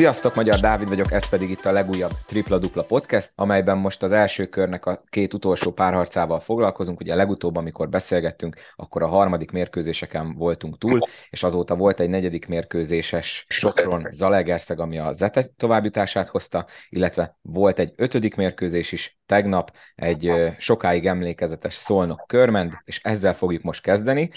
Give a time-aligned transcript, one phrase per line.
[0.00, 4.12] Sziasztok, Magyar Dávid vagyok, ez pedig itt a legújabb Tripla Dupla Podcast, amelyben most az
[4.12, 7.00] első körnek a két utolsó párharcával foglalkozunk.
[7.00, 12.46] Ugye legutóbb, amikor beszélgettünk, akkor a harmadik mérkőzéseken voltunk túl, és azóta volt egy negyedik
[12.46, 19.76] mérkőzéses Sopron Zalegerszeg, ami a Zete továbbjutását hozta, illetve volt egy ötödik mérkőzés is tegnap,
[19.94, 24.30] egy sokáig emlékezetes Szolnok Körmend, és ezzel fogjuk most kezdeni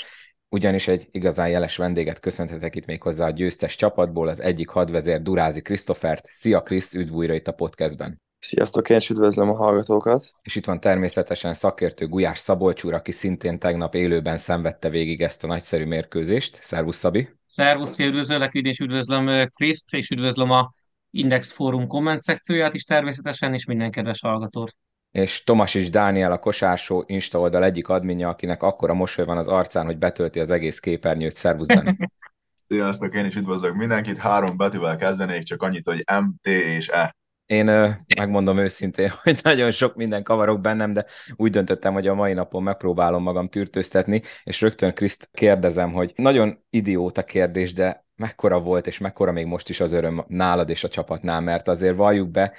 [0.54, 5.22] ugyanis egy igazán jeles vendéget köszönhetek itt még hozzá a győztes csapatból, az egyik hadvezér
[5.22, 6.28] Durázi Krisztofert.
[6.32, 8.22] Szia Krisz, üdv újra itt a podcastben.
[8.40, 10.32] Sziasztok, én is üdvözlöm a hallgatókat.
[10.42, 15.44] És itt van természetesen szakértő Gulyás Szabolcs úr, aki szintén tegnap élőben szenvedte végig ezt
[15.44, 16.60] a nagyszerű mérkőzést.
[16.62, 17.30] Szervusz Szabi!
[17.46, 20.72] Szervusz, üdvözöllek, és üdvözlöm Kriszt, és üdvözlöm a
[21.10, 24.76] Index Fórum komment szekcióját is természetesen, és minden kedves hallgatót
[25.14, 29.48] és Tomas is Dániel a Kosársó Insta oldal egyik adminja, akinek akkora mosoly van az
[29.48, 31.34] arcán, hogy betölti az egész képernyőt.
[31.34, 31.98] Szervusz, Dani!
[32.68, 34.18] Sziasztok, én is üdvözlök mindenkit.
[34.18, 37.16] Három betűvel kezdenék, csak annyit, hogy M, T és E.
[37.46, 41.06] Én ö, megmondom őszintén, hogy nagyon sok minden kavarok bennem, de
[41.36, 46.64] úgy döntöttem, hogy a mai napon megpróbálom magam tűrtőztetni, és rögtön Kriszt kérdezem, hogy nagyon
[46.70, 50.88] idióta kérdés, de mekkora volt, és mekkora még most is az öröm nálad és a
[50.88, 52.54] csapatnál, mert azért valljuk be,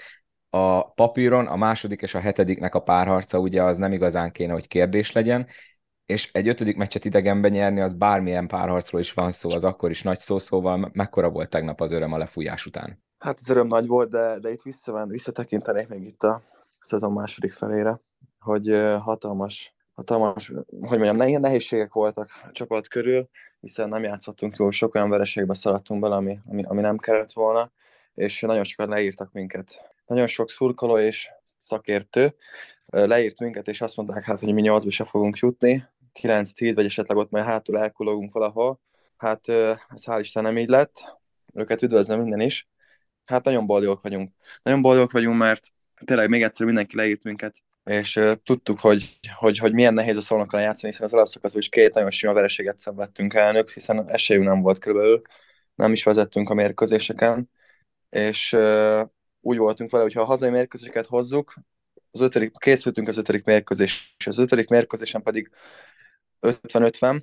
[0.55, 4.69] a papíron a második és a hetediknek a párharca ugye az nem igazán kéne, hogy
[4.69, 5.46] kérdés legyen,
[6.06, 10.02] és egy ötödik meccset idegenben nyerni, az bármilyen párharcról is van szó, az akkor is
[10.02, 13.02] nagy szó, szóval mekkora volt tegnap az öröm a lefújás után?
[13.19, 16.42] Hát az öröm nagy volt, de, de itt visszament, visszatekintenék még itt a
[16.80, 18.00] szezon második felére,
[18.39, 23.28] hogy hatalmas, hatalmas, hogy mondjam, nehézségek voltak a csapat körül,
[23.61, 27.72] hiszen nem játszottunk jól, sok olyan vereségbe szaladtunk bele, ami, ami, ami nem kellett volna,
[28.14, 32.34] és nagyon sokat leírtak minket nagyon sok szurkoló és szakértő
[32.86, 35.84] leírt minket, és azt mondták, hát, hogy mi nyolcba se fogunk jutni,
[36.22, 38.80] 9-10, vagy esetleg ott majd hátul elkulogunk valahol.
[39.17, 41.18] Hát ez hál' Isten nem így lett,
[41.55, 42.68] őket üdvözlöm minden is.
[43.24, 44.33] Hát nagyon boldogok vagyunk.
[44.62, 45.73] Nagyon boldogok vagyunk, mert
[46.05, 50.20] tényleg még egyszer mindenki leírt minket, és uh, tudtuk, hogy, hogy, hogy milyen nehéz a
[50.20, 54.61] szolnokkal játszani, hiszen az alapszakaszban is két nagyon sima vereséget szenvedtünk elnök, hiszen esélyünk nem
[54.61, 55.23] volt körülbelül,
[55.74, 57.50] nem is vezettünk a mérkőzéseken,
[58.11, 59.02] és uh,
[59.44, 61.55] úgy voltunk vele, hogy ha a hazai mérkőzéseket hozzuk,
[62.10, 65.50] az ötödik, készültünk az ötödik mérkőzés, és az ötödik mérkőzésen pedig
[66.40, 67.22] 50-50,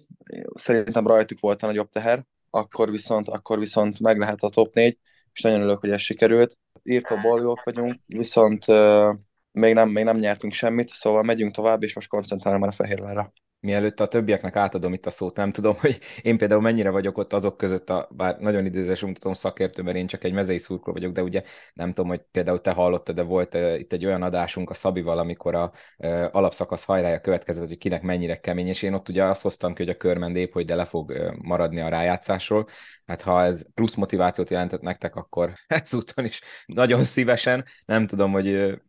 [0.54, 4.98] szerintem rajtuk volt a nagyobb teher, akkor viszont, akkor viszont meg lehet a top 4,
[5.34, 6.58] és nagyon örülök, hogy ez sikerült.
[6.84, 9.16] Írtó boldogok vagyunk, viszont uh,
[9.52, 13.34] még, nem, még nem nyertünk semmit, szóval megyünk tovább, és most koncentrálunk már a Fehérvárra
[13.62, 17.34] mielőtt a többieknek átadom itt a szót, nem tudom, hogy én például mennyire vagyok ott
[17.34, 21.14] azok között, a, bár nagyon idézősen mutatom szakértő, mert én csak egy mezei szurkoló vagyok,
[21.14, 24.70] de ugye nem tudom, hogy például te hallottad, de volt uh, itt egy olyan adásunk
[24.70, 29.10] a Szabival, amikor a uh, alapszakasz hajrája következett, hogy kinek mennyire kemény, és én ott
[29.10, 31.90] ugye azt hoztam ki, hogy a körmend épp, hogy de le fog uh, maradni a
[31.90, 32.68] rájátszásról,
[33.06, 38.80] hát ha ez plusz motivációt jelentett nektek, akkor ezúton is nagyon szívesen, nem tudom, hogy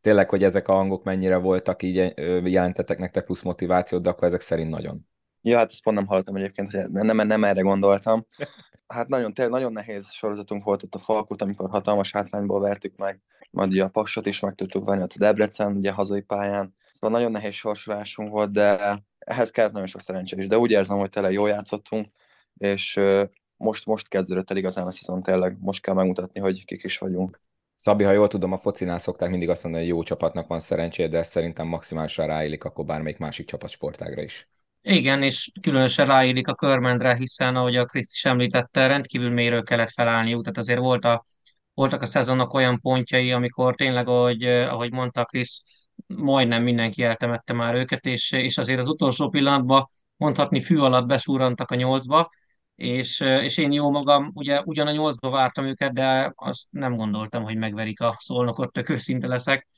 [0.00, 2.12] tényleg, hogy ezek a hangok mennyire voltak, így
[2.44, 5.08] jelentettek nektek plusz motivációt, de akkor ezek szerint nagyon.
[5.42, 8.26] Ja, hát ezt pont nem hallottam egyébként, hogy nem, nem, erre gondoltam.
[8.86, 13.20] Hát nagyon, tényleg nagyon nehéz sorozatunk volt ott a Falkut, amikor hatalmas hátrányból vertük meg,
[13.50, 16.74] majd ugye a Paksot is meg tudtuk venni, ott a Debrecen, ugye hazai pályán.
[16.90, 20.46] Szóval nagyon nehéz sorsolásunk volt, de ehhez kellett nagyon sok szerencsé is.
[20.46, 22.08] De úgy érzem, hogy tényleg jól játszottunk,
[22.56, 23.00] és
[23.56, 27.40] most, most kezdődött el igazán a szezon, tényleg most kell megmutatni, hogy kik is vagyunk.
[27.82, 31.08] Szabi, ha jól tudom, a focinál szokták mindig azt mondani, hogy jó csapatnak van szerencséje,
[31.08, 34.48] de ez szerintem maximálisan ráillik akkor bármelyik másik csapat sportágra is.
[34.82, 39.90] Igen, és különösen ráillik a körmendre, hiszen ahogy a Kriszti is említette, rendkívül mélyről kellett
[39.90, 41.24] felállni, tehát azért volt a,
[41.74, 45.62] voltak a szezonok olyan pontjai, amikor tényleg, ahogy, ahogy mondta Krisz,
[46.06, 51.70] majdnem mindenki eltemette már őket, és, és azért az utolsó pillanatban mondhatni fű alatt besúrantak
[51.70, 52.30] a nyolcba,
[52.80, 57.42] és, és én jó magam, ugye ugyan a nyolcba vártam őket, de azt nem gondoltam,
[57.42, 59.68] hogy megverik a szolnokot, tök őszinte leszek,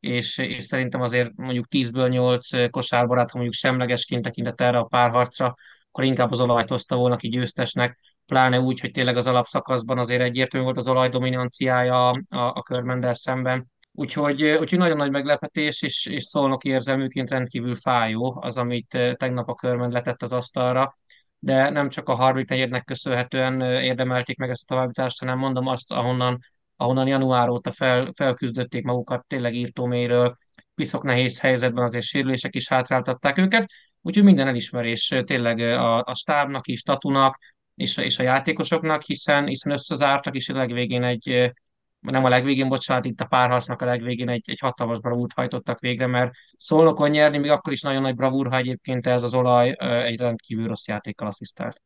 [0.00, 5.54] és, és szerintem azért mondjuk 10-ből 8 kosárbarát, ha mondjuk semlegesként tekintett erre a párharcra,
[5.88, 10.22] akkor inkább az olajt hozta volna ki győztesnek, pláne úgy, hogy tényleg az alapszakaszban azért
[10.22, 13.70] egyértelmű volt az olaj dominanciája a, a Körmendel szemben.
[13.92, 19.54] Úgyhogy, úgyhogy nagyon nagy meglepetés, és, és szolnok érzelműként rendkívül fájó az, amit tegnap a
[19.54, 20.98] Körmend letett az asztalra
[21.40, 25.92] de nem csak a harmadik negyednek köszönhetően érdemelték meg ezt a továbbítást, hanem mondom azt,
[25.92, 26.38] ahonnan,
[26.76, 30.36] ahonnan január óta fel, felküzdötték magukat tényleg írtóméről,
[30.74, 33.70] piszok nehéz helyzetben azért sérülések is hátráltatták őket,
[34.02, 37.38] úgyhogy minden elismerés tényleg a, a stábnak is, Tatunak,
[37.74, 41.52] és, és a játékosoknak, hiszen, hiszen összezártak, és a legvégén egy,
[42.00, 46.06] nem a legvégén, bocsánat, itt a párharcnak a legvégén egy, egy hatalmas bravúrt hajtottak végre,
[46.06, 50.18] mert szólnokon nyerni, még akkor is nagyon nagy bravúr, ha egyébként ez az olaj egy
[50.18, 51.82] rendkívül rossz játékkal asszisztált.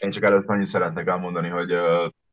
[0.00, 1.74] Én csak előtt annyit szeretnék elmondani, hogy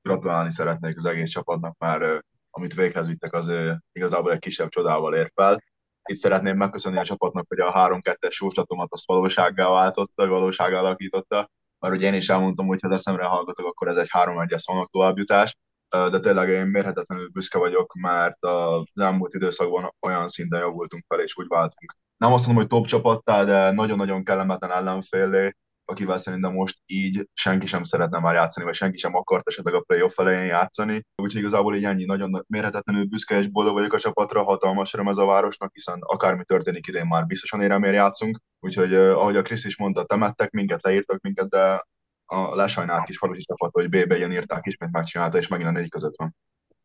[0.01, 3.53] gratulálni szeretnék az egész csapatnak, már amit véghez vittek, az
[3.91, 5.63] igazából egy kisebb csodával ér fel.
[6.09, 11.49] Itt szeretném megköszönni a csapatnak, hogy a 3-2-es jóslatomat azt valósággá váltotta, valósággá alakította,
[11.79, 15.57] mert ugye én is elmondtam, hogy ha eszemre hallgatok, akkor ez egy 3-1-es szónak továbbjutás,
[15.93, 21.37] de tényleg én mérhetetlenül büszke vagyok, mert az elmúlt időszakban olyan szinten javultunk fel, és
[21.37, 21.95] úgy váltunk.
[22.17, 25.51] Nem azt mondom, hogy top csapattá, de nagyon-nagyon kellemetlen ellenfélé,
[25.85, 29.81] akivel szerintem most így senki sem szeretne már játszani, vagy senki sem akart esetleg a
[29.81, 31.01] playoff elején játszani.
[31.21, 35.17] Úgyhogy igazából így ennyi, nagyon mérhetetlenül büszke és boldog vagyok a csapatra, hatalmas öröm ez
[35.17, 38.39] a városnak, hiszen akármi történik idén már biztosan éremér játszunk.
[38.59, 41.85] Úgyhogy ahogy a Krisz is mondta, temettek minket, leírtak minket, de
[42.25, 45.89] a lesajnált kis falusi csapat, hogy B-be ilyen írták, ismét megcsinálta, és megint a négy
[45.89, 46.35] között van.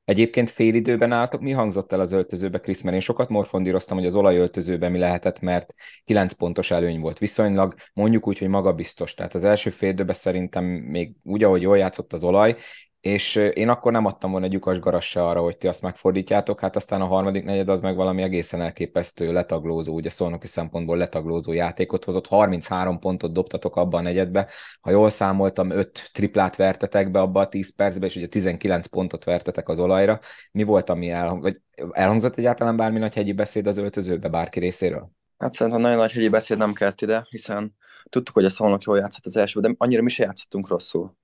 [0.04, 2.80] Egyébként fél időben álltok, mi hangzott el az öltözőbe, Krisz?
[2.80, 5.74] Mert én sokat morfondíroztam, hogy az olajöltözőben mi lehetett, mert
[6.04, 7.18] 9 pontos előny volt.
[7.18, 9.14] Viszonylag mondjuk úgy, hogy magabiztos.
[9.14, 12.56] Tehát az első fél időben szerintem még úgy, ahogy jól játszott az olaj,
[13.00, 16.76] és én akkor nem adtam volna egy lyukas garassa arra, hogy ti azt megfordítjátok, hát
[16.76, 22.04] aztán a harmadik negyed az meg valami egészen elképesztő letaglózó, ugye szolnoki szempontból letaglózó játékot
[22.04, 24.48] hozott, 33 pontot dobtatok abban a negyedbe,
[24.80, 29.24] ha jól számoltam, 5 triplát vertetek be abba a 10 percbe, és ugye 19 pontot
[29.24, 30.18] vertetek az olajra.
[30.52, 31.42] Mi volt, ami elhang...
[31.42, 31.60] vagy
[31.90, 35.10] elhangzott egyáltalán bármi nagy hegyi beszéd az öltözőbe bárki részéről?
[35.38, 37.76] Hát szerintem nagyon nagy hegyi beszéd nem kellett ide, hiszen
[38.08, 41.16] tudtuk, hogy a szolnok jól játszott az első, de annyira mi se játszottunk rosszul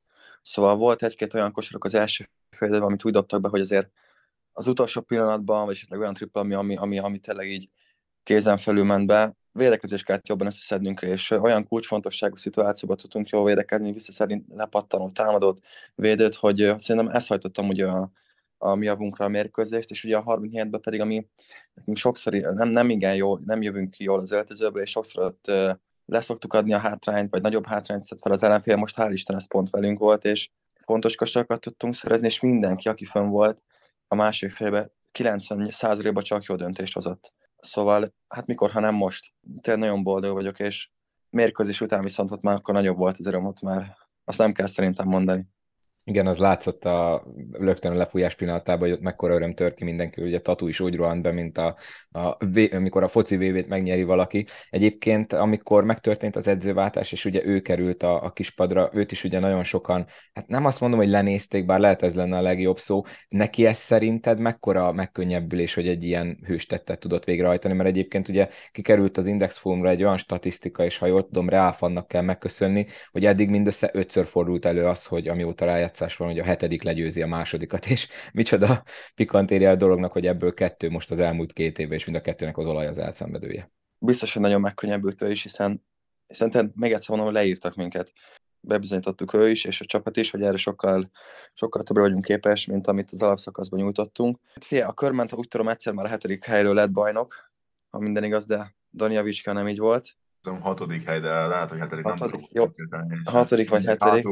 [0.44, 3.90] Szóval volt egy-két olyan kosarak az első fél amit úgy dobtak be, hogy azért
[4.52, 7.68] az utolsó pillanatban, vagy esetleg olyan tripla, ami, ami, ami, ami tényleg így
[8.22, 13.92] kézen felül ment be, védekezés kellett jobban összeszednünk, és olyan kulcsfontosságú szituációban tudtunk jól védekezni,
[13.92, 15.60] vissza szerint lepattanó támadót,
[15.94, 18.10] védőt, hogy szerintem ezt hajtottam ugye a,
[18.58, 21.26] a mi javunkra a mérkőzést, és ugye a 37-ben pedig, ami
[21.74, 25.50] nekünk sokszor nem, nem igen jó, nem jövünk ki jól az öltözőből, és sokszor ott
[26.04, 29.48] leszoktuk adni a hátrányt, vagy nagyobb hátrányt szed fel az ellenfél, most hál' Isten ez
[29.48, 30.50] pont velünk volt, és
[30.84, 33.62] fontos kosarakat tudtunk szerezni, és mindenki, aki fönn volt
[34.08, 37.32] a másik félbe, 90%-ban csak jó döntést hozott.
[37.60, 39.32] Szóval, hát mikor, ha nem most.
[39.60, 40.88] Tényleg nagyon boldog vagyok, és
[41.30, 44.66] mérkőzés után viszont ott már akkor nagyobb volt az öröm, ott már azt nem kell
[44.66, 45.46] szerintem mondani.
[46.06, 50.38] Igen, az látszott a lögtön lefújás pillanatában, hogy ott mekkora öröm tör ki mindenki, ugye
[50.38, 51.76] Tatu is úgy rohant be, mint a,
[52.10, 52.36] a,
[52.72, 54.46] amikor a foci vv megnyeri valaki.
[54.70, 59.38] Egyébként, amikor megtörtént az edzőváltás, és ugye ő került a, a kispadra, őt is ugye
[59.38, 63.02] nagyon sokan, hát nem azt mondom, hogy lenézték, bár lehet ez lenne a legjobb szó,
[63.28, 69.16] neki ez szerinted mekkora megkönnyebbülés, hogy egy ilyen hőstettet tudott végrehajtani, mert egyébként ugye kikerült
[69.16, 73.48] az Index Forumra egy olyan statisztika, és ha jól tudom, Reálfannak kell megköszönni, hogy eddig
[73.48, 77.26] mindössze ötször fordult elő az, hogy amióta rájátsz rájátszás van, hogy a hetedik legyőzi a
[77.26, 78.82] másodikat, és micsoda
[79.14, 82.58] pikantéria a dolognak, hogy ebből kettő most az elmúlt két évben, és mind a kettőnek
[82.58, 83.70] az olaj az elszenvedője.
[83.98, 85.84] Biztos, hogy nagyon megkönnyebbült ő is, hiszen,
[86.26, 88.12] hiszen te, még egyszer mondom, hogy leírtak minket.
[88.60, 91.10] Bebizonyítottuk ő is, és a csapat is, hogy erre sokkal,
[91.54, 94.38] sokkal többre vagyunk képes, mint amit az alapszakaszban nyújtottunk.
[94.54, 97.50] Hát fia, a körment, ha úgy tudom, egyszer már a hetedik helyről lett bajnok,
[97.90, 100.16] ha minden igaz, de Donjavicska nem így volt.
[100.60, 102.74] hatodik hely, de lehet, hogy hetedik hatodik, nem tudom.
[103.24, 103.32] Jó.
[103.32, 104.26] Hatodik vagy hetedik.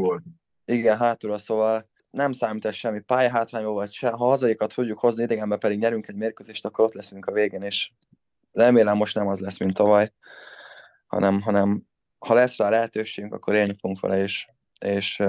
[0.72, 4.08] Igen, hátulra, szóval nem számít ez semmi pályahátrányból, vagy se.
[4.08, 7.91] Ha hazaikat tudjuk hozni, idegenben pedig nyerünk egy mérkőzést, akkor ott leszünk a végén, és
[8.52, 10.12] remélem most nem az lesz, mint tavaly,
[11.06, 11.82] hanem, hanem
[12.19, 14.48] ha lesz rá lehetőségünk, akkor élni fogunk vele, és,
[14.81, 15.22] és,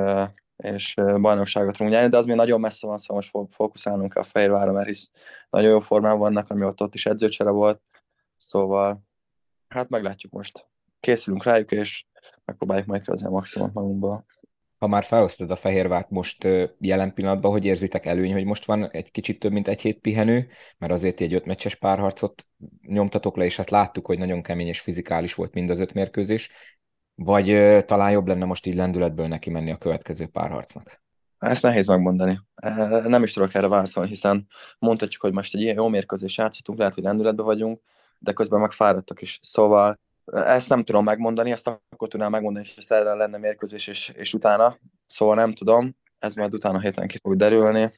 [0.57, 4.71] és bajnokságot tudunk nyerni, de az még nagyon messze van, szóval most fókuszálnunk a Fehérvárra,
[4.71, 5.09] mert hisz
[5.50, 7.81] nagyon jó formában vannak, ami ott, ott is edzőcsere volt,
[8.35, 9.03] szóval
[9.67, 10.67] hát meglátjuk most.
[11.00, 12.05] Készülünk rájuk, és
[12.45, 14.25] megpróbáljuk majd a maximumot magunkból
[14.83, 16.47] ha már felosztod a Fehérvárt most
[16.79, 20.47] jelen pillanatban, hogy érzitek előny, hogy most van egy kicsit több, mint egy hét pihenő,
[20.77, 22.47] mert azért egy öt meccses párharcot
[22.81, 26.49] nyomtatok le, és hát láttuk, hogy nagyon kemény és fizikális volt mind az öt mérkőzés,
[27.15, 31.01] vagy talán jobb lenne most így lendületből neki menni a következő párharcnak?
[31.39, 32.39] Ezt nehéz megmondani.
[33.05, 34.47] Nem is tudok erre válaszolni, hiszen
[34.79, 37.81] mondhatjuk, hogy most egy ilyen jó mérkőzés játszhatunk, lehet, hogy lendületben vagyunk,
[38.17, 39.39] de közben meg fáradtak is.
[39.41, 44.34] Szóval ezt nem tudom megmondani, ezt akkor tudnám megmondani, hogy ez lenne mérkőzés és, és
[44.34, 44.77] utána.
[45.08, 47.94] Szóval nem tudom, ez majd utána héten ki fog derülni.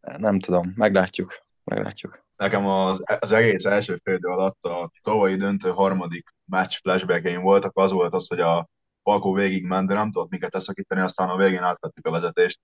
[0.00, 1.44] Nem tudom, meglátjuk.
[1.64, 2.24] meglátjuk.
[2.36, 7.92] Nekem az, az egész első fél alatt a tavalyi döntő harmadik meccs flashback voltak, az
[7.92, 8.68] volt az, hogy a
[9.02, 12.60] Falkó végig ment, de nem tudott minket leszakítani, aztán a végén átvettük a vezetést,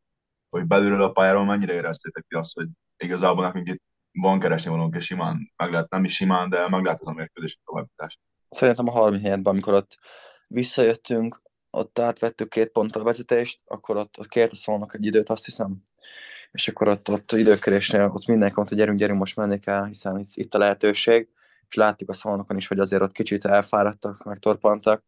[0.48, 2.66] hogy belülről a pályáról mennyire éreztétek ki azt, hogy
[2.96, 6.84] igazából nekünk itt van keresni valónk, és simán meg lehet, nem is simán, de meg
[6.84, 8.18] lehet az a mérkőzés továbbítást
[8.52, 9.98] szerintem a 37-ben, amikor ott
[10.46, 15.44] visszajöttünk, ott átvettük két ponttal a vezetést, akkor ott, ott kérte szólnak egy időt, azt
[15.44, 15.82] hiszem.
[16.52, 20.28] És akkor ott, ott időkerésnél ott mindenki mondta, gyerünk, gyerünk, most menni kell, hiszen itt,
[20.34, 21.28] itt a lehetőség.
[21.68, 25.04] És láttuk a szolnokon is, hogy azért ott kicsit elfáradtak, meg torpantak.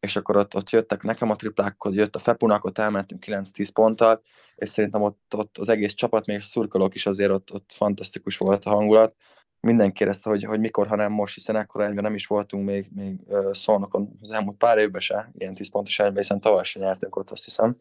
[0.00, 4.22] és akkor ott, ott jöttek nekem a triplákod, jött a Fepunak, ott elmentünk 9-10 ponttal,
[4.54, 8.64] és szerintem ott, ott az egész csapat, még szurkolók is azért ott, ott fantasztikus volt
[8.64, 9.14] a hangulat.
[9.60, 12.88] Mindenki kérdezte, hogy, hogy mikor, ha nem most, hiszen ekkora egyben nem is voltunk még,
[12.94, 13.16] még
[13.52, 17.30] szolnokon az elmúlt pár évben se, ilyen 10 pontos egyben, hiszen tavaly sem nyertünk ott,
[17.30, 17.76] azt hiszem.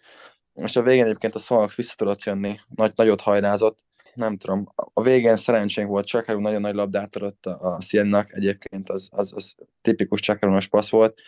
[0.54, 5.02] És a végén egyébként a szolnok vissza tudott jönni, nagy, nagyot hajrázott, nem tudom, a
[5.02, 9.56] végén szerencsénk volt, Csakarú nagyon nagy labdát adott a, a Sziennak, egyébként az, az, az
[9.82, 11.20] tipikus Csakarúnos passz volt,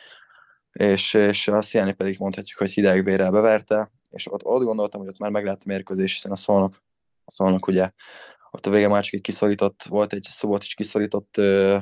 [0.71, 5.17] és, és a Szienni pedig mondhatjuk, hogy hidegvérrel beverte, és ott, ott gondoltam, hogy ott
[5.17, 6.83] már meg lehet a mérkőzés, hiszen a szolnok,
[7.25, 7.91] a szolnok ugye
[8.51, 11.77] ott a vége már csak egy kiszorított, volt egy szobot is kiszorított ö,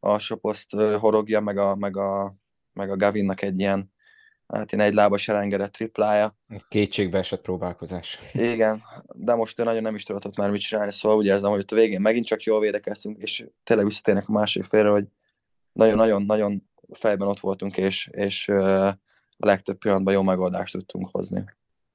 [0.00, 2.34] alsó poszt ö, horogja, meg a, meg, a,
[2.72, 3.94] meg a Gavinnak egy ilyen
[4.46, 6.36] hát én egy lábas elengedett triplája.
[6.68, 8.18] Kétségbe esett próbálkozás.
[8.32, 8.82] Igen,
[9.12, 11.70] de most ő nagyon nem is tudott már mit csinálni, szóval úgy érzem, hogy ott
[11.70, 15.04] a végén megint csak jól védekeztünk, és tényleg visszatérnek a másik félre, hogy
[15.72, 21.44] nagyon-nagyon-nagyon fejben ott voltunk, és, és a legtöbb pillanatban jó megoldást tudtunk hozni.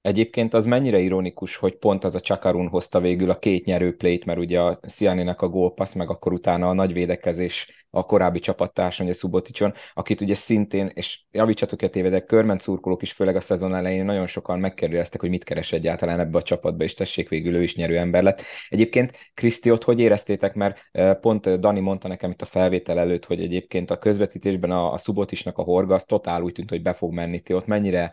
[0.01, 4.25] Egyébként az mennyire ironikus, hogy pont az a Csakarun hozta végül a két nyerő plét,
[4.25, 9.03] mert ugye a Szianinek a gólpassz, meg akkor utána a nagy védekezés a korábbi csapattársa,
[9.03, 13.75] ugye Szuboticson, akit ugye szintén, és javítsatok a tévedek, körment szurkolók is, főleg a szezon
[13.75, 17.61] elején nagyon sokan megkérdeztek, hogy mit keres egyáltalán ebbe a csapatba, és tessék végül ő
[17.63, 18.41] is nyerő ember lett.
[18.69, 23.41] Egyébként Kriszti, ott hogy éreztétek, mert pont Dani mondta nekem itt a felvétel előtt, hogy
[23.41, 27.13] egyébként a közvetítésben a, a Szubotisnak a horga az totál úgy tűnt, hogy be fog
[27.13, 27.39] menni.
[27.39, 28.11] Ti ott mennyire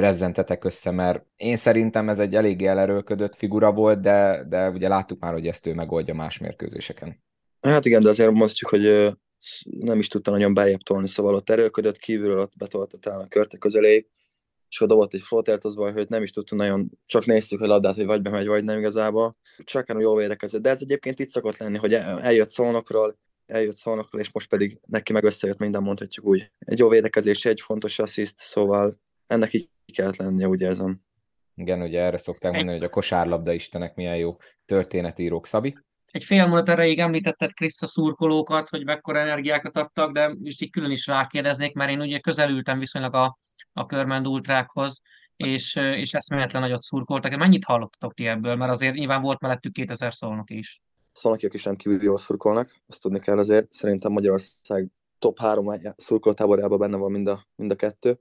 [0.00, 5.20] rezzentetek össze, mert én szerintem ez egy eléggé elerőlködött figura volt, de, de ugye láttuk
[5.20, 7.22] már, hogy ezt ő megoldja más mérkőzéseken.
[7.60, 9.16] Hát igen, de azért mondhatjuk, hogy
[9.62, 13.56] nem is tudta nagyon beljebb tolni, szóval ott erőlködött, kívülről ott betolta talán a körte
[13.56, 14.08] közölé,
[14.68, 17.66] és ha dobott egy flottert, az baj, hogy nem is tudtunk nagyon, csak néztük a
[17.66, 19.36] labdát, hogy vagy bemegy, vagy nem igazából.
[19.64, 20.62] Csak jól védekezett.
[20.62, 25.12] De ez egyébként itt szokott lenni, hogy eljött szolnokról, eljött szolnokról, és most pedig neki
[25.12, 26.50] meg összejött minden, mondhatjuk úgy.
[26.58, 31.00] Egy jó védekezés, egy fontos assziszt, szóval ennek így kellett lennie, úgy érzem.
[31.54, 35.46] Igen, ugye erre szokták mondani, hogy a kosárlabda istenek milyen jó történetírók.
[35.46, 35.76] Szabi?
[36.06, 40.70] Egy fél mondat erejéig említetted Krisz a szurkolókat, hogy mekkora energiákat adtak, de most így
[40.70, 43.38] külön is rákérdeznék, mert én ugye közelültem viszonylag a,
[43.72, 45.00] a Körmend ultrákhoz,
[45.36, 47.36] és, és eszméletlen nagyot szurkoltak.
[47.36, 48.56] Mennyit hallottatok ti ebből?
[48.56, 50.82] Mert azért nyilván volt mellettük 2000 szolnok is.
[51.12, 53.72] Szolnokiak is rendkívül jól szurkolnak, azt tudni kell azért.
[53.72, 58.20] Szerintem Magyarország top három szurkolótáborjában benne van mind a, mind a kettő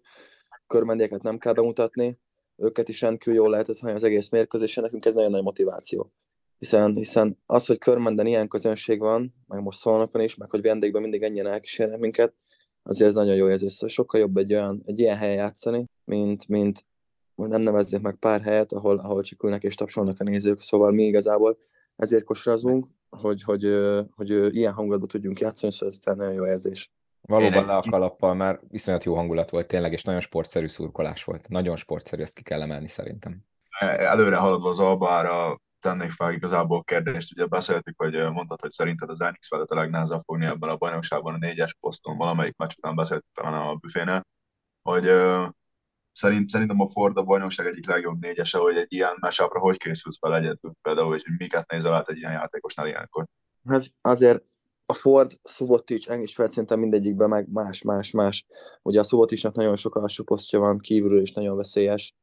[0.72, 2.20] körmendieket nem kell bemutatni,
[2.56, 6.12] őket is rendkívül jól lehet ez az egész mérkőzésen, nekünk ez nagyon nagy motiváció.
[6.58, 11.02] Hiszen, hiszen az, hogy körmenden ilyen közönség van, meg most szólnak is, meg hogy vendégben
[11.02, 12.34] mindig ennyien elkísérnek minket,
[12.84, 13.74] azért ez nagyon jó érzés.
[13.74, 16.86] Szóval sokkal jobb egy, olyan, egy ilyen helyen játszani, mint, mint
[17.36, 21.04] nem nevezzék meg pár helyet, ahol, ahol csak ülnek és tapsolnak a nézők, szóval mi
[21.04, 21.58] igazából
[21.96, 23.64] ezért kosrazunk, hogy, hogy,
[24.16, 26.92] hogy, hogy ilyen hangulatban tudjunk játszani, szóval ez nagyon jó érzés.
[27.32, 31.50] Valóban le a kalappal, mert viszonyat jó hangulat volt tényleg, és nagyon sportszerű szurkolás volt.
[31.50, 33.46] Nagyon sportszerű, ezt ki kell emelni szerintem.
[33.80, 39.22] Előre haladva az albára tennék fel igazából kérdést, ugye beszéltük, hogy mondtad, hogy szerinted az
[39.22, 43.32] Enix felett a legnehezebb fogni ebben a bajnokságban a négyes poszton, valamelyik meccs után beszéltük
[43.34, 44.26] talán a büfénél,
[44.82, 45.12] hogy
[46.12, 50.18] szerint, szerintem a Ford a bajnokság egyik legjobb négyese, hogy egy ilyen mesapra hogy készülsz
[50.20, 53.26] fel egyedül, például, hogy miket nézel át egy ilyen játékosnál ilyenkor?
[53.68, 54.44] Hát azért
[54.92, 58.46] a Ford, Subotic, Englis Feld szerintem mindegyikben meg más, más, más.
[58.82, 62.16] Ugye a Suboticnak nagyon sok alsó posztja van, kívülről is nagyon veszélyes.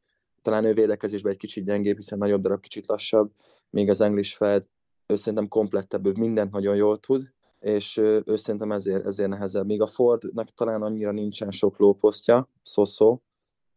[0.42, 3.30] Talán ő védekezésben egy kicsit gyengébb, hiszen nagyobb darab, kicsit lassabb,
[3.70, 4.68] még az English Feld,
[5.06, 9.66] ő szerintem komplettebb, ő mindent nagyon jól tud, és ő szerintem ezért, ezért nehezebb.
[9.66, 13.22] Míg a Fordnak talán annyira nincsen sok lóposztja, szó-szó,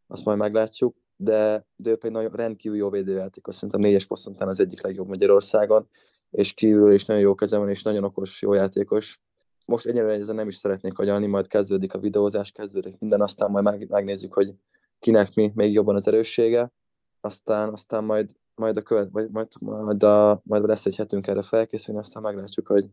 [0.08, 4.60] azt majd meglátjuk, de, de ő pedig nagyon rendkívül jó védőjátékos, szerintem négyes poszton az
[4.60, 5.88] egyik legjobb Magyarországon,
[6.32, 9.22] és kívülről is nagyon jó keze van, és nagyon okos, jó játékos.
[9.66, 13.90] Most egyelőre ezen nem is szeretnék agyalni, majd kezdődik a videózás, kezdődik minden, aztán majd
[13.90, 14.56] megnézzük, hogy
[15.00, 16.72] kinek mi még jobban az erőssége,
[17.22, 21.42] aztán, aztán majd, majd, a követ, vagy majd, majd, a, majd lesz egy hetünk erre
[21.42, 22.90] felkészülni, aztán meglátjuk, hogy,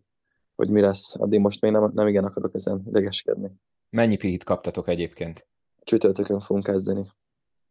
[0.54, 1.14] hogy mi lesz.
[1.14, 3.50] Addig most még nem, nem igen akarok ezen idegeskedni.
[3.90, 5.46] Mennyi pihit kaptatok egyébként?
[5.84, 7.02] Csütörtökön fogunk kezdeni.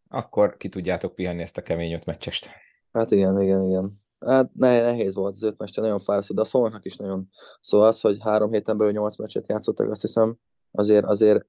[0.10, 2.50] Akkor ki tudjátok pihenni ezt a kemény öt meccsest.
[2.92, 4.06] Hát igen, igen, igen.
[4.26, 7.30] Hát nehéz volt az öt meccs, nagyon fárasztó, de a Szolnoknak is nagyon.
[7.62, 10.38] Szóval az, hogy három héten belül nyolc meccset játszottak, azt hiszem,
[10.72, 11.46] azért, azért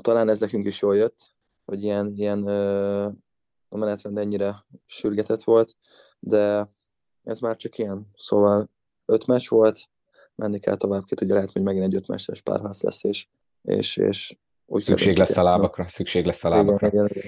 [0.00, 3.04] talán ez nekünk is jól jött, hogy ilyen, ilyen ö,
[3.68, 5.76] a menetrend ennyire sürgetett volt,
[6.18, 6.72] de
[7.24, 8.10] ez már csak ilyen.
[8.14, 8.70] Szóval
[9.06, 9.88] öt meccs volt,
[10.34, 13.28] menni kell tovább, ki tudja, lehet, hogy megint egy öt meccses párharc lesz, és,
[13.62, 16.86] és, és úgy szükség lesz a lábakra, szükség lesz a lábakra.
[16.86, 17.22] Igen, igen,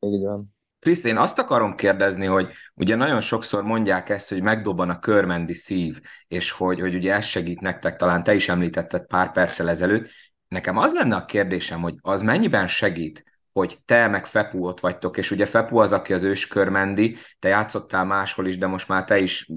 [0.00, 0.12] igen.
[0.12, 0.54] Így van.
[0.84, 5.54] Krisz, én azt akarom kérdezni, hogy ugye nagyon sokszor mondják ezt, hogy megdobban a körmendi
[5.54, 10.10] szív, és hogy, hogy ugye ez segít nektek, talán te is említetted pár perccel ezelőtt.
[10.48, 15.16] Nekem az lenne a kérdésem, hogy az mennyiben segít, hogy te meg Fepu ott vagytok,
[15.16, 19.18] és ugye Fepu az, aki az őskörmendi, te játszottál máshol is, de most már te
[19.18, 19.48] is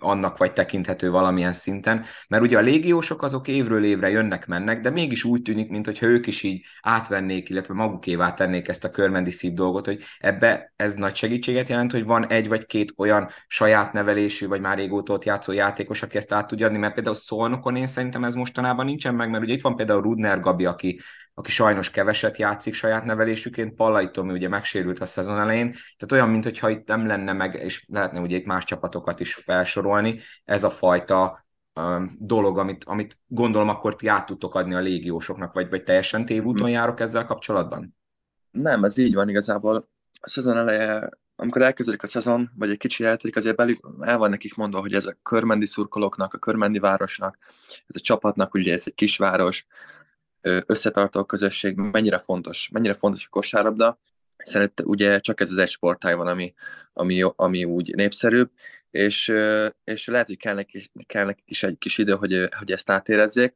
[0.00, 5.24] annak vagy tekinthető valamilyen szinten, mert ugye a légiósok azok évről évre jönnek-mennek, de mégis
[5.24, 9.86] úgy tűnik, mintha ők is így átvennék, illetve magukévá tennék ezt a körmendi szív dolgot,
[9.86, 14.60] hogy ebbe ez nagy segítséget jelent, hogy van egy vagy két olyan saját nevelésű, vagy
[14.60, 18.24] már régóta ott játszó játékos, aki ezt át tudja adni, mert például Szolnokon én szerintem
[18.24, 21.00] ez mostanában nincsen meg, mert ugye itt van például Rudner Gabi, aki
[21.34, 26.28] aki sajnos keveset játszik saját nevelésüként, Pallai Tomi ugye megsérült a szezon elején, tehát olyan,
[26.28, 30.70] mintha itt nem lenne meg, és lehetne ugye itt más csapatokat is felsorolni, ez a
[30.70, 31.44] fajta
[32.18, 36.70] dolog, amit, amit gondolom akkor ti át tudtok adni a légiósoknak, vagy, vagy teljesen tévúton
[36.70, 37.96] járok ezzel kapcsolatban?
[38.50, 39.88] Nem, ez így van igazából.
[40.20, 44.30] A szezon eleje, amikor elkezdődik a szezon, vagy egy kicsi eltelik, azért belül el van
[44.30, 48.82] nekik mondva, hogy ez a körmendi szurkolóknak, a körmendi városnak, ez a csapatnak, ugye ez
[48.86, 49.66] egy kisváros,
[50.66, 53.98] összetartó közösség mennyire fontos, mennyire fontos a kosárlabda,
[54.44, 56.54] Szerint ugye csak ez az egy sportáj van, ami,
[56.92, 58.50] ami, ami úgy népszerűbb,
[58.90, 59.32] és,
[59.84, 63.54] és lehet, hogy kell neki, kell neki is egy kis idő, hogy, hogy ezt átérezzék,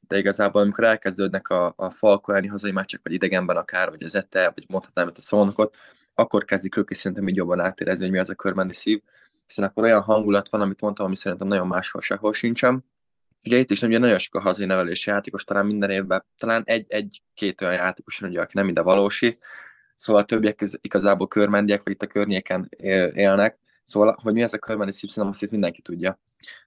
[0.00, 4.52] de igazából amikor elkezdődnek a, a falkoáni hazai meccsek, vagy idegenben akár, vagy az ette,
[4.54, 5.76] vagy mondhatnám itt a szónokot,
[6.14, 9.02] akkor kezdik ők is szerintem így jobban átérezni, hogy mi az a körmendi szív,
[9.46, 12.84] hiszen akkor olyan hangulat van, amit mondtam, ami szerintem nagyon máshol sehol sincsen,
[13.46, 17.60] Ugye itt is ugye nagyon sok a hazai nevelési játékos, talán minden évben, talán egy-két
[17.60, 19.38] olyan játékos, ugye, aki nem ide valósi,
[19.96, 22.68] szóval a többiek igazából körmendiek, vagy itt a környéken
[23.14, 26.20] élnek, szóval, hogy mi ez a körmendi szív, szerintem azt itt mindenki tudja.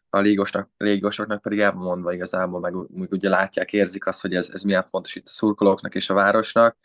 [0.09, 4.49] A légosnak, légosoknak pedig el mondva igazából, meg, meg ugye látják, érzik azt, hogy ez,
[4.53, 6.77] ez milyen fontos itt a szurkolóknak és a városnak,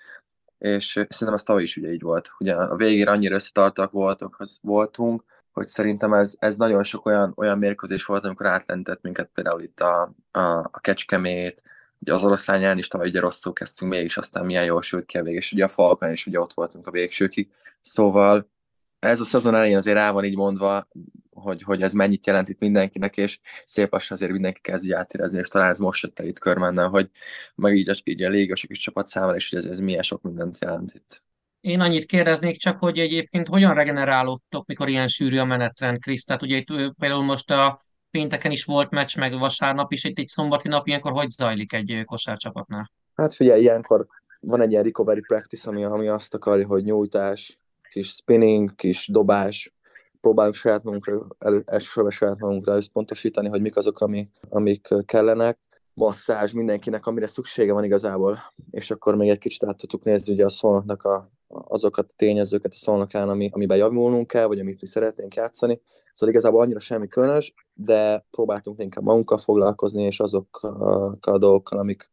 [0.59, 2.31] és szerintem ez tavaly is ugye így volt.
[2.39, 5.25] Ugye a végére annyira összetartak voltak, voltunk,
[5.59, 9.81] hogy szerintem ez, ez nagyon sok olyan, olyan mérkőzés volt, amikor átlentett minket például itt
[9.81, 11.63] a, a, a Kecskemét,
[11.99, 15.23] ugye az oroszlányán is tavaly ugye rosszul kezdtünk mégis, aztán milyen jól sült ki a
[15.23, 17.51] vég, és ugye a Falkán is ugye ott voltunk a végsőkig.
[17.81, 18.51] Szóval
[18.99, 20.89] ez a szezon elején azért rá van így mondva,
[21.31, 25.49] hogy, hogy ez mennyit jelent itt mindenkinek, és szép lassan azért mindenki kezdi átérezni, és
[25.49, 27.11] talán ez most jött el itt körmennel, hogy
[27.55, 30.59] meg így, így a légosok is csapat számára, és hogy ez, ez milyen sok mindent
[30.61, 31.27] jelent itt.
[31.69, 36.25] Én annyit kérdeznék csak, hogy egyébként hogyan regenerálódtok, mikor ilyen sűrű a menetrend, Krisz?
[36.25, 36.67] Tehát ugye itt
[36.99, 41.13] például most a pénteken is volt meccs, meg vasárnap is, itt egy szombati nap, ilyenkor
[41.13, 42.91] hogy zajlik egy kosárcsapatnál?
[43.15, 44.07] Hát figyelj, ilyenkor
[44.41, 47.59] van egy ilyen recovery practice, ami, ami azt akarja, hogy nyújtás,
[47.91, 49.75] kis spinning, kis dobás,
[50.21, 55.59] próbálunk saját magunkra, elő, elsősorban saját magunkra összpontosítani, hogy mik azok, ami, amik kellenek,
[55.95, 58.39] masszázs mindenkinek, amire szüksége van igazából,
[58.71, 62.73] és akkor még egy kicsit át tudtuk nézni ugye a szolnoknak a, azokat a tényezőket
[62.73, 65.81] a szolnokán, ami, amiben javulnunk kell, vagy amit mi szeretnénk játszani.
[66.13, 72.11] Szóval igazából annyira semmi különös, de próbáltunk inkább magunkkal foglalkozni, és azokkal a dolgokkal, amik,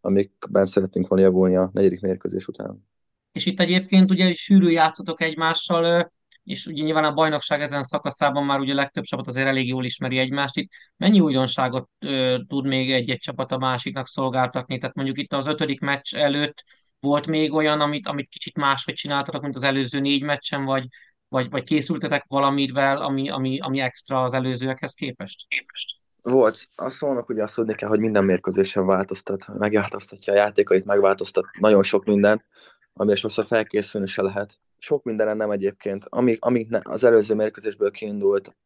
[0.00, 2.86] amikben szeretnénk volna javulni a negyedik mérkőzés után.
[3.32, 6.12] És itt egyébként ugye sűrű játszotok egymással,
[6.44, 9.84] és ugye nyilván a bajnokság ezen szakaszában már ugye a legtöbb csapat azért elég jól
[9.84, 10.56] ismeri egymást.
[10.56, 14.78] Itt mennyi újdonságot ö, tud még egy-egy csapat a másiknak szolgáltatni?
[14.78, 16.64] Tehát mondjuk itt az ötödik meccs előtt
[17.00, 20.86] volt még olyan, amit, amit kicsit máshogy csináltatok, mint az előző négy meccsen, vagy,
[21.28, 25.46] vagy, vagy készültetek valamivel, ami, ami, ami extra az előzőekhez képest?
[25.48, 25.96] képest?
[26.22, 26.68] Volt.
[26.74, 31.82] Azt mondok, hogy azt tudni kell, hogy minden mérkőzésen változtat, megváltoztatja a játékait, megváltoztat nagyon
[31.82, 32.44] sok mindent,
[32.92, 34.58] amire sokszor felkészülni se lehet.
[34.78, 36.04] Sok mindenen nem egyébként.
[36.08, 38.56] Amik, amik az előző mérkőzésből kiindult,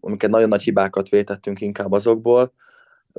[0.00, 2.52] amiket nagyon nagy hibákat vétettünk inkább azokból,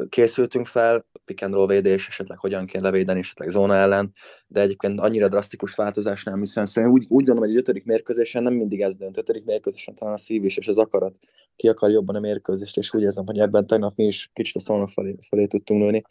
[0.09, 4.13] készültünk fel, pick and roll védés, esetleg hogyan kell levédeni, esetleg zóna ellen,
[4.47, 8.43] de egyébként annyira drasztikus változás nem, hiszen szerintem úgy, úgy gondolom, hogy egy ötödik mérkőzésen
[8.43, 9.17] nem mindig ez dönt.
[9.17, 11.15] Ötödik mérkőzésen talán a szív is, és az akarat
[11.55, 14.59] ki akar jobban a mérkőzést, és úgy érzem, hogy ebben tegnap mi is kicsit a
[14.59, 16.01] szolnok felé, felé tudtunk nőni,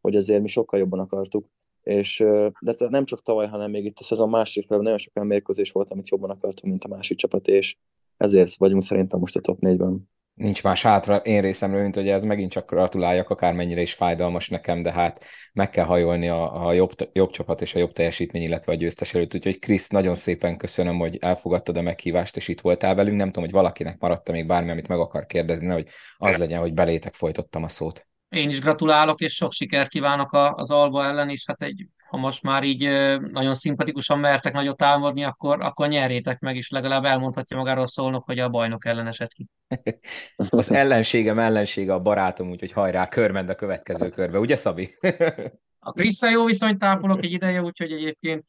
[0.00, 1.46] hogy azért mi sokkal jobban akartuk.
[1.82, 2.24] És,
[2.60, 5.70] de nem csak tavaly, hanem még itt a szezon másik felé nagyon sok olyan mérkőzés
[5.70, 7.76] volt, amit jobban akartunk, mint a másik csapat, és
[8.16, 10.08] ezért vagyunk szerintem most a top 4-ben
[10.40, 14.82] nincs más hátra én részemről, mint hogy ez megint csak gratuláljak, akármennyire is fájdalmas nekem,
[14.82, 18.72] de hát meg kell hajolni a, a jobb, jobb csapat és a jobb teljesítmény, illetve
[18.72, 19.34] a győztes előtt.
[19.34, 23.16] Úgyhogy Krisz, nagyon szépen köszönöm, hogy elfogadtad a meghívást, és itt voltál velünk.
[23.16, 26.74] Nem tudom, hogy valakinek maradt még bármi, amit meg akar kérdezni, hogy az legyen, hogy
[26.74, 28.06] belétek folytottam a szót.
[28.28, 32.42] Én is gratulálok, és sok sikert kívánok az Alba ellen, és hát egy, ha most
[32.42, 32.82] már így
[33.18, 38.38] nagyon szimpatikusan mertek nagyot támadni, akkor, akkor nyerjétek meg, és legalább elmondhatja magáról szólnok, hogy
[38.38, 39.46] a bajnok ellen esett ki.
[40.48, 44.90] az ellenségem ellensége a barátom, úgyhogy hajrá, körmend a következő körbe, ugye Szabi?
[45.78, 48.44] a Krisztel jó viszonyt tápolok egy ideje, úgyhogy egyébként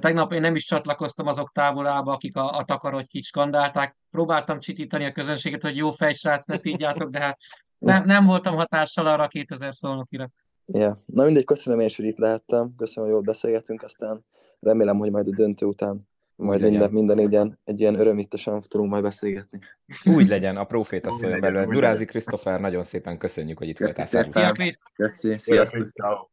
[0.00, 3.96] Tegnap én nem is csatlakoztam azok tábolába, akik a, a takarotyit skandálták.
[4.10, 7.38] Próbáltam csitítani a közönséget, hogy jó fejsrác, ne szígyátok, de hát
[7.78, 10.30] nem, nem voltam hatással arra a 2000 szolnokira.
[10.66, 10.96] Yeah.
[11.06, 14.24] Na mindegy, köszönöm én is, hogy itt lehettem, köszönöm, hogy jól beszélgetünk, aztán
[14.60, 16.78] remélem, hogy majd a döntő után majd legyen.
[16.78, 19.58] minden, minden ilyen, egy ilyen örömittesen tudunk majd beszélgetni.
[20.04, 21.66] Úgy legyen, a proféta Úgy szóljon belőle.
[21.66, 22.04] úgy Durázi.
[22.04, 24.22] Krisztofer, nagyon szépen köszönjük, hogy itt Köszi voltál.
[24.22, 24.42] szépen.
[24.42, 24.78] Szia, Krisz!
[24.96, 26.30] Köszi, sziasztok!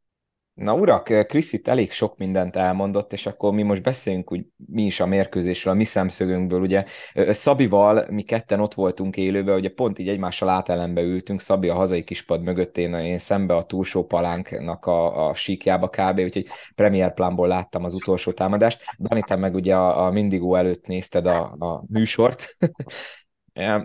[0.60, 4.84] Na urak, Krisz itt elég sok mindent elmondott, és akkor mi most beszéljünk úgy mi
[4.84, 6.62] is a mérkőzésről, a mi szemszögünkből.
[6.62, 6.84] Ugye
[7.30, 12.04] Szabival mi ketten ott voltunk élőben, ugye pont így egymással átelembe ültünk, Szabi a hazai
[12.04, 16.20] kispad mögött, én, én szembe a túlsó palánknak a, a síkjába kb.
[16.20, 18.84] Úgyhogy premier plánból láttam az utolsó támadást.
[18.98, 22.48] Dani, te meg ugye a, a Mindigó előtt nézted a, a műsort.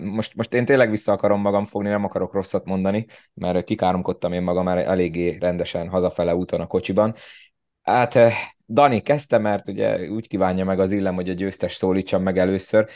[0.01, 4.43] Most, most én tényleg vissza akarom magam fogni, nem akarok rosszat mondani, mert kikáromkodtam én
[4.43, 7.15] magam már eléggé rendesen hazafele úton a kocsiban.
[7.83, 8.35] Hát eh,
[8.69, 12.89] Dani kezdte, mert ugye úgy kívánja meg az illem, hogy a győztes szólítsam meg először.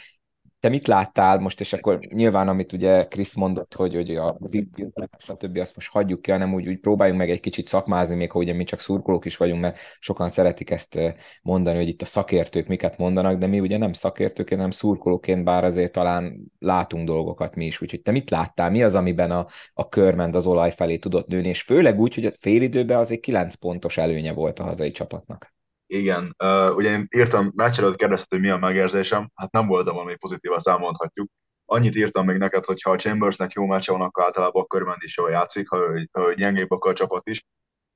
[0.60, 5.08] Te mit láttál most, és akkor nyilván, amit ugye Krisz mondott, hogy, hogy az indulás,
[5.18, 5.58] stb.
[5.58, 8.52] azt most hagyjuk ki, hanem úgy, úgy próbáljunk meg egy kicsit szakmázni, még ha ugye
[8.52, 12.66] mi csak szurkolók is vagyunk, mert sokan szeretik ezt eh, mondani, hogy itt a szakértők
[12.66, 17.66] miket mondanak, de mi ugye nem szakértőként, hanem szurkolóként, bár azért talán látunk dolgokat mi
[17.66, 17.80] is.
[17.80, 18.70] Úgyhogy te mit láttál?
[18.70, 22.26] Mi az, amiben a, a körment az olaj felé tudott nőni, és főleg úgy, hogy
[22.26, 25.56] a félidőben azért 9 pontos előnye volt a hazai csapatnak.
[25.90, 29.94] Igen, uh, ugye én írtam, meccs előtt kérdezted, hogy mi a megérzésem, hát nem voltam
[29.94, 31.30] valami pozitív, azt elmondhatjuk.
[31.64, 35.16] Annyit írtam még neked, hogy ha a Chambersnek jó meccse van, akkor általában körment is
[35.16, 37.44] jól játszik, ha ő, ha ő gyengébb, akkor a csapat is.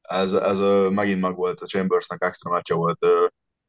[0.01, 3.29] Ez, ez uh, megint meg volt, a Chambersnek extra meccse volt, uh,